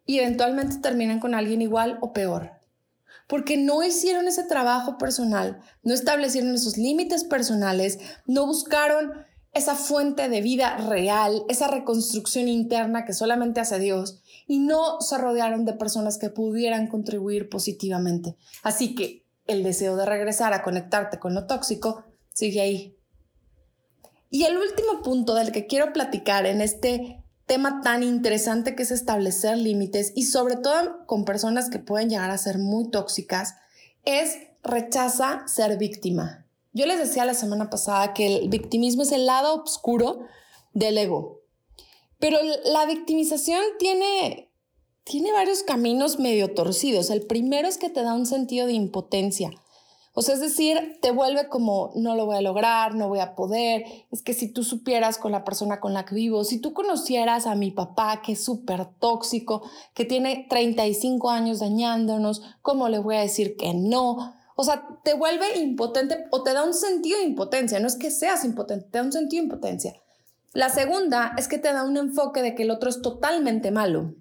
y 0.07 0.21
eventualmente 0.21 0.79
terminan 0.79 1.21
con 1.21 1.35
alguien 1.35 1.61
igual 1.61 1.99
o 2.01 2.15
peor 2.15 2.56
porque 3.27 3.57
no 3.57 3.83
hicieron 3.83 4.29
ese 4.29 4.45
trabajo 4.45 4.99
personal, 4.99 5.61
no 5.83 5.95
establecieron 5.95 6.55
esos 6.55 6.77
límites 6.77 7.25
personales, 7.25 7.99
no 8.27 8.47
buscaron 8.47 9.13
esa 9.53 9.75
fuente 9.75 10.29
de 10.29 10.43
vida 10.43 10.77
real, 10.77 11.43
esa 11.49 11.69
reconstrucción 11.69 12.47
interna 12.47 13.05
que 13.05 13.15
solamente 13.15 13.61
hace 13.61 13.79
Dios 13.79 14.21
y 14.47 14.59
no 14.59 15.01
se 15.01 15.17
rodearon 15.17 15.65
de 15.65 15.73
personas 15.73 16.19
que 16.19 16.29
pudieran 16.29 16.89
contribuir 16.89 17.49
positivamente. 17.49 18.37
Así 18.63 18.95
que 18.95 19.25
el 19.47 19.63
deseo 19.63 19.97
de 19.97 20.05
regresar 20.05 20.53
a 20.53 20.63
conectarte 20.63 21.19
con 21.19 21.35
lo 21.35 21.47
tóxico 21.47 22.05
sigue 22.33 22.61
ahí. 22.61 22.97
Y 24.29 24.45
el 24.45 24.59
último 24.59 25.03
punto 25.03 25.35
del 25.35 25.53
que 25.53 25.67
quiero 25.67 25.93
platicar 25.93 26.47
en 26.47 26.61
este 26.61 27.25
tema 27.47 27.81
tan 27.81 28.03
interesante 28.03 28.75
que 28.75 28.83
es 28.83 28.91
establecer 28.91 29.57
límites 29.57 30.13
y 30.15 30.25
sobre 30.25 30.57
todo 30.57 31.07
con 31.07 31.25
personas 31.25 31.71
que 31.71 31.79
pueden 31.79 32.11
llegar 32.11 32.31
a 32.31 32.39
ser 32.39 32.59
muy 32.59 32.91
tóxicas, 32.91 33.55
es 34.05 34.37
rechaza 34.63 35.47
ser 35.47 35.79
víctima. 35.79 36.47
Yo 36.73 36.87
les 36.87 36.99
decía 36.99 37.25
la 37.25 37.35
semana 37.35 37.71
pasada 37.71 38.13
que 38.13 38.27
el 38.27 38.49
victimismo 38.49 39.03
es 39.03 39.13
el 39.13 39.27
lado 39.27 39.63
oscuro 39.63 40.21
del 40.75 40.99
ego, 40.99 41.41
pero 42.19 42.39
la 42.65 42.85
victimización 42.87 43.63
tiene, 43.79 44.51
tiene 45.05 45.33
varios 45.33 45.63
caminos 45.63 46.19
medio 46.19 46.53
torcidos. 46.53 47.11
El 47.11 47.27
primero 47.27 47.69
es 47.69 47.79
que 47.79 47.89
te 47.89 48.03
da 48.03 48.15
un 48.15 48.27
sentido 48.27 48.67
de 48.67 48.73
impotencia 48.73 49.51
o 50.19 50.23
sea, 50.23 50.35
es 50.35 50.41
decir, 50.41 50.99
te 51.03 51.11
vuelve 51.11 51.51
como 51.51 51.93
no 51.95 52.17
lo 52.17 52.25
voy 52.25 52.37
a 52.37 52.41
lograr, 52.41 52.95
no 52.95 53.07
voy 53.07 53.19
a 53.19 53.35
poder. 53.35 53.85
Es 54.11 54.23
que 54.23 54.33
si 54.33 54.49
tú 54.51 54.65
supieras 54.65 55.19
con 55.19 55.31
la 55.31 55.45
persona 55.45 55.79
con 55.79 55.93
la 55.93 56.07
que 56.07 56.15
vivo, 56.15 56.43
si 56.43 56.59
tú 56.59 56.73
conocieras 56.73 57.47
a 57.47 57.55
mi 57.55 57.71
papá 57.71 58.23
que 58.25 58.33
es 58.33 58.43
súper 58.43 58.87
tóxico, 58.99 59.63
que 59.93 60.07
tiene 60.07 60.47
35 60.49 61.29
años 61.29 61.59
dañándonos, 61.59 62.41
¿cómo 62.63 62.89
le 62.89 62.99
voy 62.99 63.17
a 63.17 63.21
decir 63.21 63.59
que 63.59 63.75
no? 63.75 64.35
O 64.57 64.65
sea, 64.65 64.89
te 65.05 65.13
vuelve 65.13 65.59
impotente 65.59 66.25
o 66.31 66.43
te 66.43 66.55
da 66.55 66.65
un 66.65 66.73
sentido 66.73 67.19
de 67.19 67.27
impotencia. 67.27 67.79
No 67.79 67.87
es 67.87 67.97
que 67.97 68.11
seas 68.11 68.43
impotente, 68.47 68.89
te 68.91 68.97
da 68.97 69.05
un 69.05 69.13
sentido 69.13 69.43
de 69.43 69.49
impotencia. 69.49 70.01
La 70.55 70.71
segunda 70.71 71.35
es 71.37 71.47
que 71.47 71.59
te 71.59 71.71
da 71.75 71.85
un 71.85 71.99
enfoque 71.99 72.41
de 72.41 72.55
que 72.55 72.63
el 72.63 72.71
otro 72.71 72.89
es 72.89 73.03
totalmente 73.03 73.71
malo. 73.71 74.15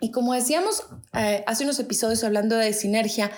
Y 0.00 0.12
como 0.12 0.32
decíamos 0.32 0.86
eh, 1.12 1.44
hace 1.46 1.64
unos 1.64 1.78
episodios 1.78 2.24
hablando 2.24 2.56
de 2.56 2.72
sinergia, 2.72 3.30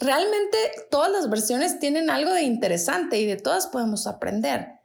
realmente 0.00 0.56
todas 0.90 1.10
las 1.10 1.28
versiones 1.28 1.78
tienen 1.78 2.10
algo 2.10 2.32
de 2.32 2.42
interesante 2.42 3.20
y 3.20 3.26
de 3.26 3.36
todas 3.36 3.66
podemos 3.66 4.06
aprender. 4.06 4.78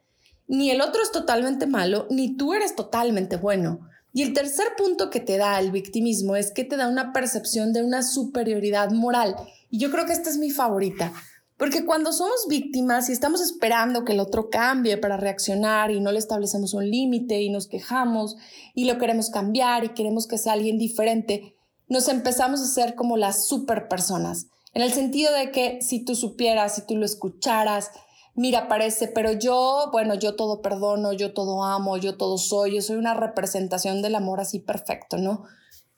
Ni 0.46 0.70
el 0.70 0.80
otro 0.80 1.02
es 1.02 1.12
totalmente 1.12 1.66
malo, 1.66 2.06
ni 2.10 2.36
tú 2.36 2.54
eres 2.54 2.74
totalmente 2.74 3.36
bueno. 3.36 3.80
Y 4.12 4.22
el 4.22 4.32
tercer 4.32 4.66
punto 4.76 5.10
que 5.10 5.20
te 5.20 5.38
da 5.38 5.58
el 5.58 5.72
victimismo 5.72 6.36
es 6.36 6.52
que 6.52 6.64
te 6.64 6.76
da 6.76 6.88
una 6.88 7.12
percepción 7.12 7.72
de 7.72 7.82
una 7.82 8.02
superioridad 8.02 8.90
moral. 8.90 9.34
Y 9.70 9.78
yo 9.78 9.90
creo 9.90 10.06
que 10.06 10.12
esta 10.12 10.30
es 10.30 10.38
mi 10.38 10.50
favorita. 10.50 11.12
Porque 11.56 11.84
cuando 11.84 12.12
somos 12.12 12.46
víctimas 12.48 13.08
y 13.08 13.12
estamos 13.12 13.40
esperando 13.40 14.04
que 14.04 14.12
el 14.12 14.20
otro 14.20 14.50
cambie 14.50 14.98
para 14.98 15.16
reaccionar 15.16 15.90
y 15.90 16.00
no 16.00 16.12
le 16.12 16.18
establecemos 16.18 16.74
un 16.74 16.88
límite 16.90 17.40
y 17.42 17.48
nos 17.48 17.68
quejamos 17.68 18.36
y 18.74 18.84
lo 18.84 18.98
queremos 18.98 19.30
cambiar 19.30 19.84
y 19.84 19.90
queremos 19.90 20.26
que 20.26 20.38
sea 20.38 20.52
alguien 20.52 20.78
diferente, 20.78 21.54
nos 21.88 22.08
empezamos 22.08 22.60
a 22.60 22.66
ser 22.66 22.94
como 22.96 23.16
las 23.16 23.46
super 23.46 23.88
personas 23.88 24.48
en 24.74 24.82
el 24.82 24.92
sentido 24.92 25.32
de 25.32 25.50
que 25.50 25.80
si 25.80 26.04
tú 26.04 26.14
supieras, 26.14 26.74
si 26.74 26.86
tú 26.86 26.96
lo 26.96 27.06
escucharas, 27.06 27.90
mira, 28.34 28.68
parece, 28.68 29.08
pero 29.08 29.32
yo, 29.32 29.88
bueno, 29.92 30.14
yo 30.14 30.36
todo 30.36 30.60
perdono, 30.60 31.12
yo 31.12 31.32
todo 31.32 31.64
amo, 31.64 31.96
yo 31.96 32.16
todo 32.16 32.36
soy, 32.38 32.74
yo 32.74 32.82
soy 32.82 32.96
una 32.96 33.14
representación 33.14 34.02
del 34.02 34.16
amor 34.16 34.40
así 34.40 34.58
perfecto, 34.58 35.16
¿no? 35.16 35.44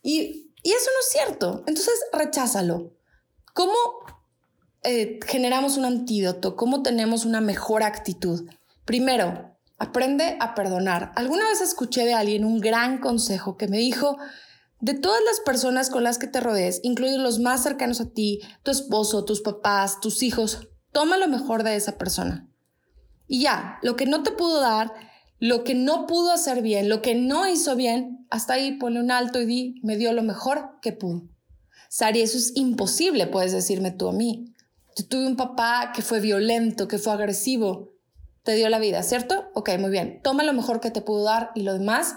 Y, 0.03 0.53
y 0.63 0.71
eso 0.71 0.91
no 0.93 1.01
es 1.01 1.09
cierto. 1.11 1.65
Entonces, 1.67 1.95
recházalo. 2.13 2.93
¿Cómo 3.55 3.73
eh, 4.83 5.19
generamos 5.27 5.79
un 5.79 5.87
antídoto? 5.87 6.57
¿Cómo 6.57 6.83
tenemos 6.83 7.25
una 7.25 7.41
mejor 7.41 7.83
actitud? 7.83 8.49
Primero, 8.85 9.57
aprende 9.79 10.37
a 10.41 10.55
perdonar. 10.55 11.13
Alguna 11.17 11.49
vez 11.49 11.61
escuché 11.61 12.05
de 12.05 12.15
alguien 12.15 12.45
un 12.45 12.61
gran 12.61 12.99
consejo 12.99 13.57
que 13.57 13.69
me 13.69 13.79
dijo, 13.79 14.19
de 14.81 14.95
todas 14.95 15.23
las 15.25 15.41
personas 15.41 15.91
con 15.91 16.05
las 16.05 16.19
que 16.19 16.27
te 16.27 16.41
rodees, 16.41 16.81
incluidos 16.83 17.21
los 17.21 17.39
más 17.39 17.63
cercanos 17.63 18.01
a 18.01 18.11
ti, 18.11 18.41
tu 18.63 18.71
esposo, 18.71 19.25
tus 19.25 19.41
papás, 19.41 20.01
tus 20.01 20.23
hijos, 20.23 20.69
toma 20.93 21.17
lo 21.17 21.29
mejor 21.29 21.63
de 21.63 21.77
esa 21.77 21.99
persona. 21.99 22.49
Y 23.27 23.41
ya, 23.41 23.79
lo 23.83 23.97
que 23.97 24.07
no 24.07 24.23
te 24.23 24.33
pudo 24.33 24.61
dar, 24.61 24.93
lo 25.39 25.65
que 25.65 25.75
no 25.75 26.07
pudo 26.07 26.33
hacer 26.33 26.63
bien, 26.63 26.89
lo 26.89 27.03
que 27.03 27.15
no 27.15 27.47
hizo 27.49 27.77
bien, 27.77 28.27
hasta 28.31 28.55
ahí 28.55 28.79
ponle 28.79 29.01
un 29.01 29.11
alto 29.11 29.41
y 29.41 29.47
di, 29.47 29.75
me 29.83 29.97
dio 29.97 30.13
lo 30.13 30.23
mejor 30.23 30.79
que 30.81 30.93
pudo. 30.93 31.29
Sari, 31.89 32.21
eso 32.21 32.39
es 32.39 32.53
imposible, 32.57 33.27
puedes 33.27 33.53
decirme 33.53 33.91
tú 33.91 34.09
a 34.09 34.13
mí. 34.13 34.55
Yo 34.97 35.07
tuve 35.07 35.27
un 35.27 35.37
papá 35.37 35.93
que 35.95 36.03
fue 36.03 36.21
violento, 36.21 36.89
que 36.89 36.99
fue 36.99 37.13
agresivo, 37.13 37.93
te 38.43 38.55
dio 38.55 38.69
la 38.69 38.79
vida, 38.79 39.03
¿cierto? 39.03 39.51
Ok, 39.55 39.71
muy 39.79 39.91
bien. 39.91 40.21
Toma 40.23 40.43
lo 40.43 40.53
mejor 40.53 40.81
que 40.81 40.91
te 40.91 41.03
pudo 41.03 41.25
dar 41.25 41.51
y 41.55 41.63
lo 41.63 41.73
demás, 41.73 42.15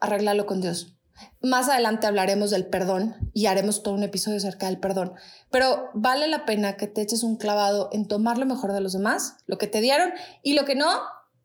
arréglalo 0.00 0.46
con 0.46 0.60
Dios. 0.60 0.99
Más 1.42 1.68
adelante 1.68 2.06
hablaremos 2.06 2.50
del 2.50 2.66
perdón 2.66 3.16
y 3.32 3.46
haremos 3.46 3.82
todo 3.82 3.94
un 3.94 4.02
episodio 4.02 4.36
acerca 4.36 4.66
del 4.66 4.78
perdón, 4.78 5.14
pero 5.50 5.90
vale 5.94 6.28
la 6.28 6.44
pena 6.44 6.76
que 6.76 6.86
te 6.86 7.02
eches 7.02 7.22
un 7.22 7.36
clavado 7.36 7.88
en 7.92 8.06
tomar 8.06 8.38
lo 8.38 8.46
mejor 8.46 8.72
de 8.72 8.80
los 8.80 8.92
demás, 8.92 9.36
lo 9.46 9.58
que 9.58 9.66
te 9.66 9.80
dieron 9.80 10.12
y 10.42 10.54
lo 10.54 10.64
que 10.64 10.74
no, 10.74 10.88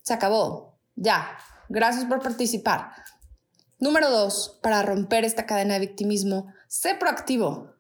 se 0.04 0.14
acabó. 0.14 0.80
Ya, 0.96 1.38
gracias 1.70 2.06
por 2.06 2.22
participar. 2.22 2.92
Número 3.80 4.10
dos, 4.10 4.60
para 4.62 4.82
romper 4.82 5.26
esta 5.26 5.46
cadena 5.46 5.74
de 5.76 5.82
victimismo, 5.82 6.48
sé 6.68 6.96
proactivo. 6.96 7.76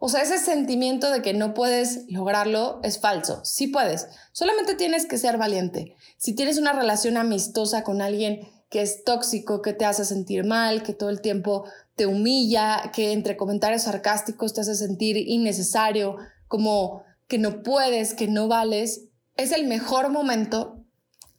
O 0.00 0.08
sea, 0.08 0.22
ese 0.22 0.38
sentimiento 0.38 1.10
de 1.10 1.22
que 1.22 1.32
no 1.32 1.54
puedes 1.54 2.10
lograrlo 2.10 2.80
es 2.82 3.00
falso. 3.00 3.44
Sí 3.44 3.68
puedes, 3.68 4.08
solamente 4.32 4.74
tienes 4.74 5.06
que 5.06 5.18
ser 5.18 5.38
valiente. 5.38 5.96
Si 6.18 6.34
tienes 6.34 6.58
una 6.58 6.72
relación 6.72 7.16
amistosa 7.16 7.84
con 7.84 8.02
alguien 8.02 8.48
que 8.74 8.82
es 8.82 9.04
tóxico, 9.04 9.62
que 9.62 9.72
te 9.72 9.84
hace 9.84 10.04
sentir 10.04 10.42
mal, 10.42 10.82
que 10.82 10.94
todo 10.94 11.08
el 11.08 11.20
tiempo 11.20 11.64
te 11.94 12.06
humilla, 12.06 12.90
que 12.92 13.12
entre 13.12 13.36
comentarios 13.36 13.82
sarcásticos 13.82 14.52
te 14.52 14.62
hace 14.62 14.74
sentir 14.74 15.16
innecesario, 15.16 16.16
como 16.48 17.04
que 17.28 17.38
no 17.38 17.62
puedes, 17.62 18.14
que 18.14 18.26
no 18.26 18.48
vales, 18.48 19.02
es 19.36 19.52
el 19.52 19.68
mejor 19.68 20.10
momento, 20.10 20.84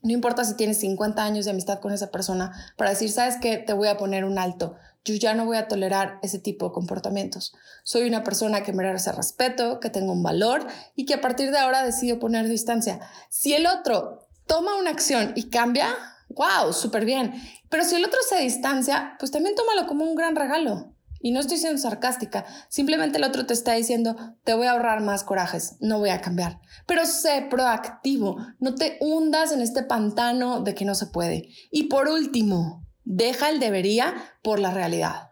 no 0.01 0.13
importa 0.13 0.45
si 0.45 0.55
tienes 0.55 0.79
50 0.79 1.21
años 1.21 1.43
de 1.43 1.51
amistad 1.51 1.81
con 1.81 1.91
esa 1.91 2.09
persona, 2.09 2.53
para 2.77 2.91
decir, 2.91 3.11
sabes 3.11 3.35
que 3.35 3.57
te 3.57 3.73
voy 3.73 3.89
a 3.89 3.97
poner 3.97 4.23
un 4.23 4.39
alto. 4.39 4.77
yo 5.03 5.15
ya 5.15 5.33
no 5.33 5.43
voy 5.43 5.57
a 5.57 5.67
tolerar 5.67 6.19
ese 6.23 6.39
tipo 6.39 6.67
de 6.67 6.71
comportamientos. 6.71 7.53
Soy 7.83 8.07
una 8.07 8.23
persona 8.23 8.63
que 8.63 8.71
merece 8.71 9.11
respeto, 9.11 9.81
que 9.81 9.89
tengo 9.89 10.13
un 10.13 10.23
valor 10.23 10.65
y 10.95 11.05
que 11.05 11.15
a 11.15 11.21
partir 11.21 11.51
de 11.51 11.57
ahora 11.57 11.83
decido 11.83 12.17
poner 12.17 12.47
distancia. 12.47 13.01
Si 13.29 13.53
el 13.53 13.67
otro 13.67 14.25
toma 14.47 14.77
una 14.77 14.91
acción 14.91 15.33
y 15.35 15.49
cambia, 15.49 15.89
wow, 16.29 16.73
súper 16.73 17.05
bien. 17.05 17.33
Pero 17.69 17.83
si 17.83 17.95
el 17.95 18.05
otro 18.05 18.19
se 18.27 18.39
distancia, 18.41 19.15
pues 19.19 19.31
también 19.31 19.55
tómalo 19.55 19.87
como 19.87 20.05
un 20.05 20.15
gran 20.15 20.35
regalo. 20.35 20.91
Y 21.19 21.31
no 21.31 21.39
estoy 21.39 21.57
siendo 21.57 21.81
sarcástica, 21.81 22.45
simplemente 22.69 23.17
el 23.17 23.23
otro 23.23 23.47
te 23.47 23.53
está 23.53 23.73
diciendo, 23.73 24.15
te 24.43 24.53
voy 24.53 24.67
a 24.67 24.71
ahorrar 24.71 25.01
más 25.01 25.23
corajes, 25.23 25.77
no 25.79 25.97
voy 25.97 26.09
a 26.09 26.21
cambiar. 26.21 26.59
Pero 26.85 27.05
sé 27.05 27.47
proactivo, 27.49 28.37
no 28.59 28.75
te 28.75 28.97
hundas 29.01 29.51
en 29.51 29.61
este 29.61 29.81
pantano 29.81 30.61
de 30.61 30.75
que 30.75 30.85
no 30.85 30.93
se 30.93 31.07
puede. 31.07 31.49
Y 31.71 31.85
por 31.85 32.09
último, 32.09 32.85
deja 33.05 33.49
el 33.49 33.59
debería 33.59 34.13
por 34.43 34.59
la 34.59 34.71
realidad. 34.71 35.31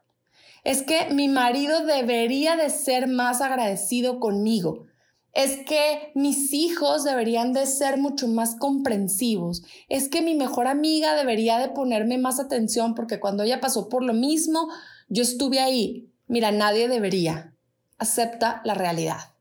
Es 0.63 0.81
que 0.81 1.09
mi 1.11 1.27
marido 1.27 1.85
debería 1.85 2.55
de 2.55 2.69
ser 2.69 3.07
más 3.07 3.41
agradecido 3.41 4.19
conmigo 4.19 4.87
es 5.33 5.65
que 5.65 6.11
mis 6.13 6.53
hijos 6.53 7.03
deberían 7.03 7.53
de 7.53 7.65
ser 7.65 7.97
mucho 7.97 8.27
más 8.27 8.55
comprensivos, 8.55 9.63
es 9.89 10.07
que 10.07 10.21
mi 10.21 10.35
mejor 10.35 10.67
amiga 10.67 11.15
debería 11.15 11.57
de 11.57 11.69
ponerme 11.69 12.19
más 12.19 12.39
atención 12.39 12.93
porque 12.93 13.19
cuando 13.19 13.43
ella 13.43 13.59
pasó 13.59 13.89
por 13.89 14.03
lo 14.03 14.13
mismo, 14.13 14.69
yo 15.09 15.23
estuve 15.23 15.59
ahí. 15.59 16.11
Mira, 16.27 16.51
nadie 16.51 16.87
debería. 16.87 17.55
Acepta 17.97 18.61
la 18.63 18.75
realidad. 18.75 19.33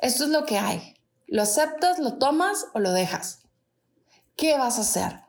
Esto 0.00 0.24
es 0.24 0.30
lo 0.30 0.44
que 0.46 0.58
hay. 0.58 0.94
¿Lo 1.26 1.42
aceptas, 1.42 1.98
lo 1.98 2.18
tomas 2.18 2.66
o 2.72 2.80
lo 2.80 2.92
dejas? 2.92 3.40
¿Qué 4.36 4.56
vas 4.56 4.78
a 4.78 4.82
hacer? 4.82 5.20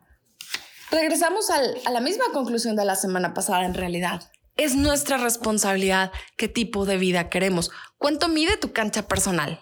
Regresamos 0.92 1.50
a 1.50 1.92
la 1.92 2.00
misma 2.00 2.26
conclusión 2.34 2.76
de 2.76 2.86
la 2.86 2.96
semana 2.96 3.34
pasada 3.34 3.66
en 3.66 3.74
realidad. 3.74 4.22
Es 4.58 4.76
nuestra 4.76 5.18
responsabilidad 5.18 6.12
qué 6.36 6.48
tipo 6.48 6.86
de 6.86 6.98
vida 6.98 7.30
queremos. 7.30 7.72
¿Cuánto 7.98 8.28
mide 8.28 8.58
tu 8.58 8.74
cancha 8.74 9.08
personal? 9.08 9.62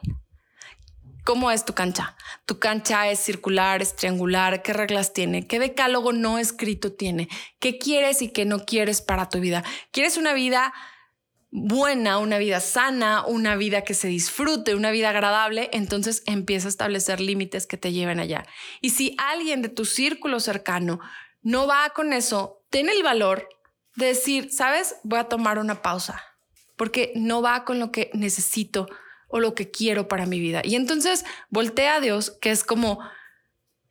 ¿Cómo 1.25 1.51
es 1.51 1.65
tu 1.65 1.73
cancha? 1.73 2.15
¿Tu 2.45 2.59
cancha 2.59 3.09
es 3.09 3.19
circular, 3.19 3.81
es 3.81 3.95
triangular? 3.95 4.61
¿Qué 4.61 4.71
reglas 4.73 5.11
tiene? 5.11 5.47
¿Qué 5.47 5.59
decálogo 5.59 6.13
no 6.13 6.37
escrito 6.37 6.93
tiene? 6.93 7.27
¿Qué 7.59 7.77
quieres 7.77 8.21
y 8.21 8.29
qué 8.29 8.45
no 8.45 8.63
quieres 8.63 9.01
para 9.01 9.27
tu 9.27 9.39
vida? 9.39 9.63
¿Quieres 9.91 10.17
una 10.17 10.33
vida 10.33 10.71
buena, 11.49 12.19
una 12.19 12.37
vida 12.37 12.59
sana, 12.59 13.25
una 13.25 13.55
vida 13.55 13.81
que 13.81 13.95
se 13.95 14.07
disfrute, 14.07 14.75
una 14.75 14.91
vida 14.91 15.09
agradable? 15.09 15.69
Entonces 15.73 16.21
empieza 16.25 16.67
a 16.67 16.69
establecer 16.69 17.19
límites 17.19 17.67
que 17.67 17.77
te 17.77 17.91
lleven 17.91 18.19
allá. 18.19 18.45
Y 18.79 18.91
si 18.91 19.15
alguien 19.17 19.61
de 19.61 19.69
tu 19.69 19.83
círculo 19.83 20.39
cercano 20.39 20.99
no 21.41 21.67
va 21.67 21.89
con 21.89 22.13
eso, 22.13 22.61
ten 22.69 22.87
el 22.87 23.01
valor 23.01 23.49
decir, 23.95 24.51
¿sabes? 24.51 24.95
Voy 25.03 25.19
a 25.19 25.25
tomar 25.25 25.59
una 25.59 25.81
pausa 25.81 26.23
porque 26.75 27.13
no 27.15 27.41
va 27.41 27.65
con 27.65 27.79
lo 27.79 27.91
que 27.91 28.09
necesito 28.13 28.87
o 29.27 29.39
lo 29.39 29.55
que 29.55 29.71
quiero 29.71 30.07
para 30.07 30.25
mi 30.25 30.39
vida. 30.39 30.61
Y 30.63 30.75
entonces 30.75 31.25
voltea 31.49 31.95
a 31.95 31.99
Dios, 31.99 32.31
que 32.41 32.51
es 32.51 32.63
como 32.63 32.99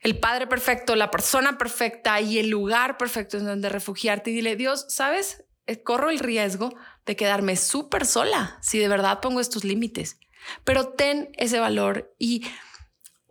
el 0.00 0.18
Padre 0.18 0.46
perfecto, 0.46 0.96
la 0.96 1.10
persona 1.10 1.58
perfecta 1.58 2.20
y 2.20 2.38
el 2.38 2.50
lugar 2.50 2.98
perfecto 2.98 3.38
en 3.38 3.46
donde 3.46 3.68
refugiarte 3.68 4.30
y 4.30 4.34
dile, 4.34 4.56
Dios, 4.56 4.86
¿sabes? 4.88 5.44
Eh, 5.66 5.82
corro 5.82 6.10
el 6.10 6.18
riesgo 6.18 6.74
de 7.06 7.16
quedarme 7.16 7.56
súper 7.56 8.04
sola 8.06 8.58
si 8.60 8.78
de 8.78 8.88
verdad 8.88 9.20
pongo 9.20 9.40
estos 9.40 9.64
límites. 9.64 10.18
Pero 10.62 10.88
ten 10.88 11.30
ese 11.38 11.58
valor 11.58 12.14
y 12.18 12.46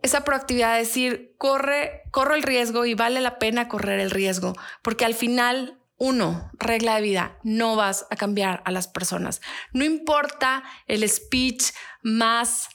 esa 0.02 0.24
proactividad 0.24 0.72
de 0.72 0.80
decir, 0.80 1.34
corre, 1.38 2.02
corro 2.10 2.34
el 2.34 2.42
riesgo 2.42 2.84
y 2.84 2.94
vale 2.94 3.20
la 3.20 3.38
pena 3.38 3.68
correr 3.68 4.00
el 4.00 4.10
riesgo, 4.10 4.54
porque 4.82 5.04
al 5.04 5.14
final 5.14 5.78
uno, 5.96 6.50
regla 6.54 6.96
de 6.96 7.02
vida, 7.02 7.38
no 7.42 7.76
vas 7.76 8.06
a 8.10 8.16
cambiar 8.16 8.62
a 8.64 8.72
las 8.72 8.88
personas. 8.88 9.40
No 9.72 9.84
importa 9.84 10.64
el 10.86 11.08
speech 11.08 11.72
más 12.02 12.68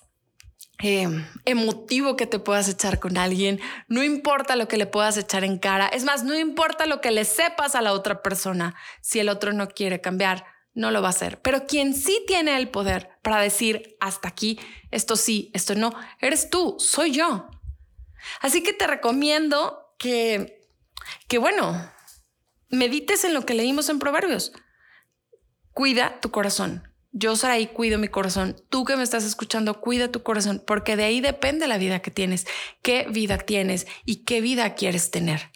em, 0.80 1.26
emotivo 1.46 2.16
que 2.16 2.26
te 2.26 2.40
puedas 2.40 2.70
echar 2.70 3.00
con 3.00 3.18
alguien, 3.18 3.60
no 3.88 4.04
importa 4.04 4.56
lo 4.56 4.68
que 4.68 4.78
le 4.78 4.86
puedas 4.86 5.18
echar 5.18 5.44
en 5.44 5.60
cara, 5.60 5.88
es 5.88 6.06
más, 6.06 6.24
no 6.24 6.38
importa 6.38 6.86
lo 6.86 7.02
que 7.02 7.12
le 7.12 7.26
sepas 7.26 7.76
a 7.76 7.82
la 7.82 7.92
otra 7.92 8.22
persona, 8.22 8.76
si 9.02 9.20
el 9.20 9.30
otro 9.30 9.52
no 9.52 9.68
quiere 9.68 10.00
cambiar, 10.00 10.46
no 10.74 10.92
lo 10.92 11.02
va 11.02 11.08
a 11.08 11.12
hacer. 11.12 11.42
Pero 11.42 11.68
quien 11.68 11.94
sí 11.94 12.24
tiene 12.26 12.58
el 12.58 12.70
poder 12.70 13.10
para 13.22 13.42
decir 13.42 13.98
hasta 14.00 14.30
aquí, 14.30 14.60
esto 14.92 15.18
sí, 15.18 15.52
esto 15.54 15.76
no, 15.76 15.94
eres 16.22 16.50
tú, 16.50 16.78
soy 16.80 17.12
yo. 17.12 17.50
Así 18.40 18.64
que 18.64 18.74
te 18.74 18.88
recomiendo 18.88 19.94
que, 19.98 20.62
que 21.28 21.38
bueno, 21.38 21.92
medites 22.70 23.24
en 23.24 23.34
lo 23.34 23.46
que 23.46 23.54
leímos 23.54 23.90
en 23.90 24.00
Proverbios. 24.00 24.52
Cuida 25.74 26.20
tu 26.22 26.32
corazón. 26.32 26.84
Yo, 27.12 27.36
Saraí, 27.36 27.68
cuido 27.68 27.98
mi 27.98 28.08
corazón. 28.08 28.56
Tú 28.70 28.86
que 28.86 28.96
me 28.96 29.04
estás 29.04 29.24
escuchando, 29.24 29.82
cuida 29.82 30.12
tu 30.12 30.22
corazón, 30.22 30.64
porque 30.66 30.96
de 30.96 31.06
ahí 31.06 31.22
depende 31.22 31.68
la 31.68 31.78
vida 31.78 32.02
que 32.02 32.12
tienes, 32.12 32.46
qué 32.84 33.08
vida 33.10 33.40
tienes 33.40 33.88
y 34.06 34.24
qué 34.26 34.42
vida 34.42 34.76
quieres 34.76 35.10
tener. 35.10 35.50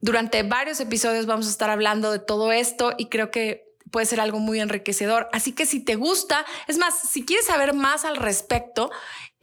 Durante 0.00 0.42
varios 0.42 0.80
episodios 0.80 1.26
vamos 1.26 1.46
a 1.46 1.50
estar 1.50 1.70
hablando 1.70 2.10
de 2.10 2.18
todo 2.18 2.52
esto 2.52 2.94
y 2.98 3.08
creo 3.08 3.30
que 3.30 3.73
puede 3.94 4.06
ser 4.06 4.20
algo 4.20 4.40
muy 4.40 4.58
enriquecedor. 4.58 5.28
Así 5.32 5.52
que 5.52 5.66
si 5.66 5.78
te 5.78 5.94
gusta, 5.94 6.44
es 6.66 6.78
más, 6.78 6.98
si 6.98 7.24
quieres 7.24 7.46
saber 7.46 7.74
más 7.74 8.04
al 8.04 8.16
respecto 8.16 8.90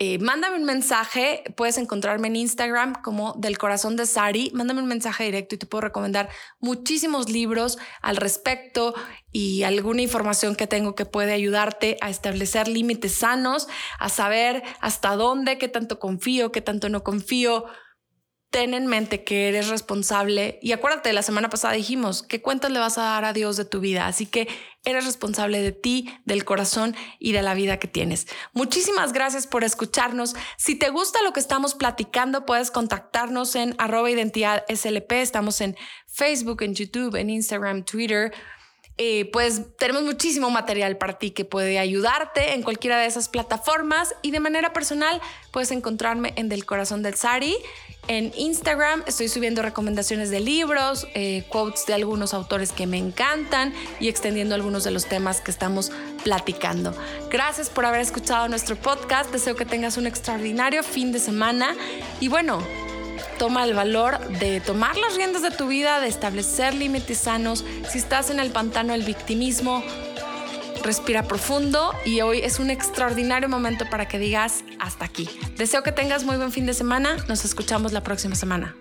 eh, 0.03 0.17
mándame 0.17 0.55
un 0.57 0.63
mensaje, 0.63 1.43
puedes 1.55 1.77
encontrarme 1.77 2.27
en 2.27 2.35
Instagram 2.35 3.03
como 3.03 3.35
del 3.37 3.59
corazón 3.59 3.95
de 3.95 4.07
Sari, 4.07 4.49
mándame 4.55 4.81
un 4.81 4.87
mensaje 4.87 5.25
directo 5.25 5.53
y 5.53 5.59
te 5.59 5.67
puedo 5.67 5.81
recomendar 5.83 6.27
muchísimos 6.59 7.29
libros 7.29 7.77
al 8.01 8.17
respecto 8.17 8.95
y 9.31 9.61
alguna 9.61 10.01
información 10.01 10.55
que 10.55 10.65
tengo 10.65 10.95
que 10.95 11.05
puede 11.05 11.33
ayudarte 11.33 11.97
a 12.01 12.09
establecer 12.09 12.67
límites 12.67 13.13
sanos, 13.13 13.67
a 13.99 14.09
saber 14.09 14.63
hasta 14.79 15.15
dónde, 15.15 15.59
qué 15.59 15.67
tanto 15.67 15.99
confío, 15.99 16.51
qué 16.51 16.61
tanto 16.61 16.89
no 16.89 17.03
confío, 17.03 17.65
ten 18.51 18.73
en 18.73 18.85
mente 18.85 19.23
que 19.23 19.47
eres 19.47 19.69
responsable 19.69 20.59
y 20.61 20.73
acuérdate, 20.73 21.13
la 21.13 21.23
semana 21.23 21.49
pasada 21.49 21.73
dijimos, 21.73 22.21
¿qué 22.21 22.41
cuentas 22.41 22.69
le 22.69 22.79
vas 22.79 22.97
a 22.97 23.03
dar 23.03 23.23
a 23.23 23.31
Dios 23.31 23.55
de 23.55 23.63
tu 23.63 23.79
vida? 23.79 24.07
Así 24.07 24.25
que 24.25 24.49
eres 24.83 25.05
responsable 25.05 25.61
de 25.61 25.71
ti, 25.71 26.13
del 26.25 26.43
corazón 26.43 26.93
y 27.17 27.31
de 27.31 27.43
la 27.43 27.53
vida 27.53 27.77
que 27.77 27.87
tienes. 27.87 28.27
Muchísimas 28.51 29.13
gracias 29.13 29.47
por 29.47 29.63
escucharnos. 29.63 30.35
Si 30.57 30.75
te 30.75 30.89
gusta 30.89 31.23
lo 31.23 31.31
que 31.31 31.39
estamos 31.39 31.75
platicando, 31.75 32.45
puedes 32.45 32.71
contactarnos 32.71 33.55
en 33.55 33.73
arroba. 33.77 34.09
Estamos 34.09 35.61
en 35.61 35.77
Facebook, 36.07 36.61
en 36.63 36.75
YouTube, 36.75 37.15
en 37.15 37.29
Instagram, 37.29 37.85
Twitter. 37.85 38.33
Eh, 38.97 39.29
pues 39.31 39.77
tenemos 39.77 40.03
muchísimo 40.03 40.49
material 40.49 40.97
para 40.97 41.17
ti 41.17 41.31
que 41.31 41.45
puede 41.45 41.79
ayudarte 41.79 42.53
en 42.53 42.61
cualquiera 42.61 42.99
de 42.99 43.05
esas 43.05 43.29
plataformas 43.29 44.13
y 44.21 44.31
de 44.31 44.39
manera 44.39 44.73
personal 44.73 45.21
puedes 45.51 45.71
encontrarme 45.71 46.33
en 46.35 46.49
Del 46.49 46.65
Corazón 46.65 47.01
del 47.01 47.15
Sari. 47.15 47.55
En 48.11 48.33
Instagram 48.35 49.03
estoy 49.07 49.29
subiendo 49.29 49.61
recomendaciones 49.61 50.29
de 50.31 50.41
libros, 50.41 51.07
eh, 51.13 51.45
quotes 51.47 51.85
de 51.85 51.93
algunos 51.93 52.33
autores 52.33 52.73
que 52.73 52.85
me 52.85 52.97
encantan 52.97 53.73
y 54.01 54.09
extendiendo 54.09 54.53
algunos 54.53 54.83
de 54.83 54.91
los 54.91 55.05
temas 55.05 55.39
que 55.39 55.49
estamos 55.49 55.93
platicando. 56.25 56.93
Gracias 57.29 57.69
por 57.69 57.85
haber 57.85 58.01
escuchado 58.01 58.49
nuestro 58.49 58.75
podcast. 58.75 59.31
Deseo 59.31 59.55
que 59.55 59.63
tengas 59.63 59.95
un 59.95 60.07
extraordinario 60.07 60.83
fin 60.83 61.13
de 61.13 61.19
semana 61.19 61.73
y 62.19 62.27
bueno, 62.27 62.61
toma 63.39 63.63
el 63.63 63.73
valor 63.73 64.19
de 64.39 64.59
tomar 64.59 64.97
las 64.97 65.15
riendas 65.15 65.41
de 65.41 65.51
tu 65.51 65.67
vida, 65.67 66.01
de 66.01 66.09
establecer 66.09 66.73
límites 66.73 67.17
sanos. 67.17 67.63
Si 67.89 67.97
estás 67.97 68.29
en 68.29 68.41
el 68.41 68.49
pantano 68.49 68.91
del 68.91 69.03
victimismo, 69.03 69.85
respira 70.83 71.23
profundo 71.23 71.93
y 72.05 72.21
hoy 72.21 72.39
es 72.39 72.59
un 72.59 72.69
extraordinario 72.69 73.49
momento 73.49 73.85
para 73.89 74.07
que 74.07 74.19
digas 74.19 74.63
hasta 74.79 75.05
aquí. 75.05 75.29
Deseo 75.57 75.83
que 75.83 75.91
tengas 75.91 76.23
muy 76.23 76.37
buen 76.37 76.51
fin 76.51 76.65
de 76.65 76.73
semana. 76.73 77.17
Nos 77.27 77.45
escuchamos 77.45 77.91
la 77.91 78.03
próxima 78.03 78.35
semana. 78.35 78.75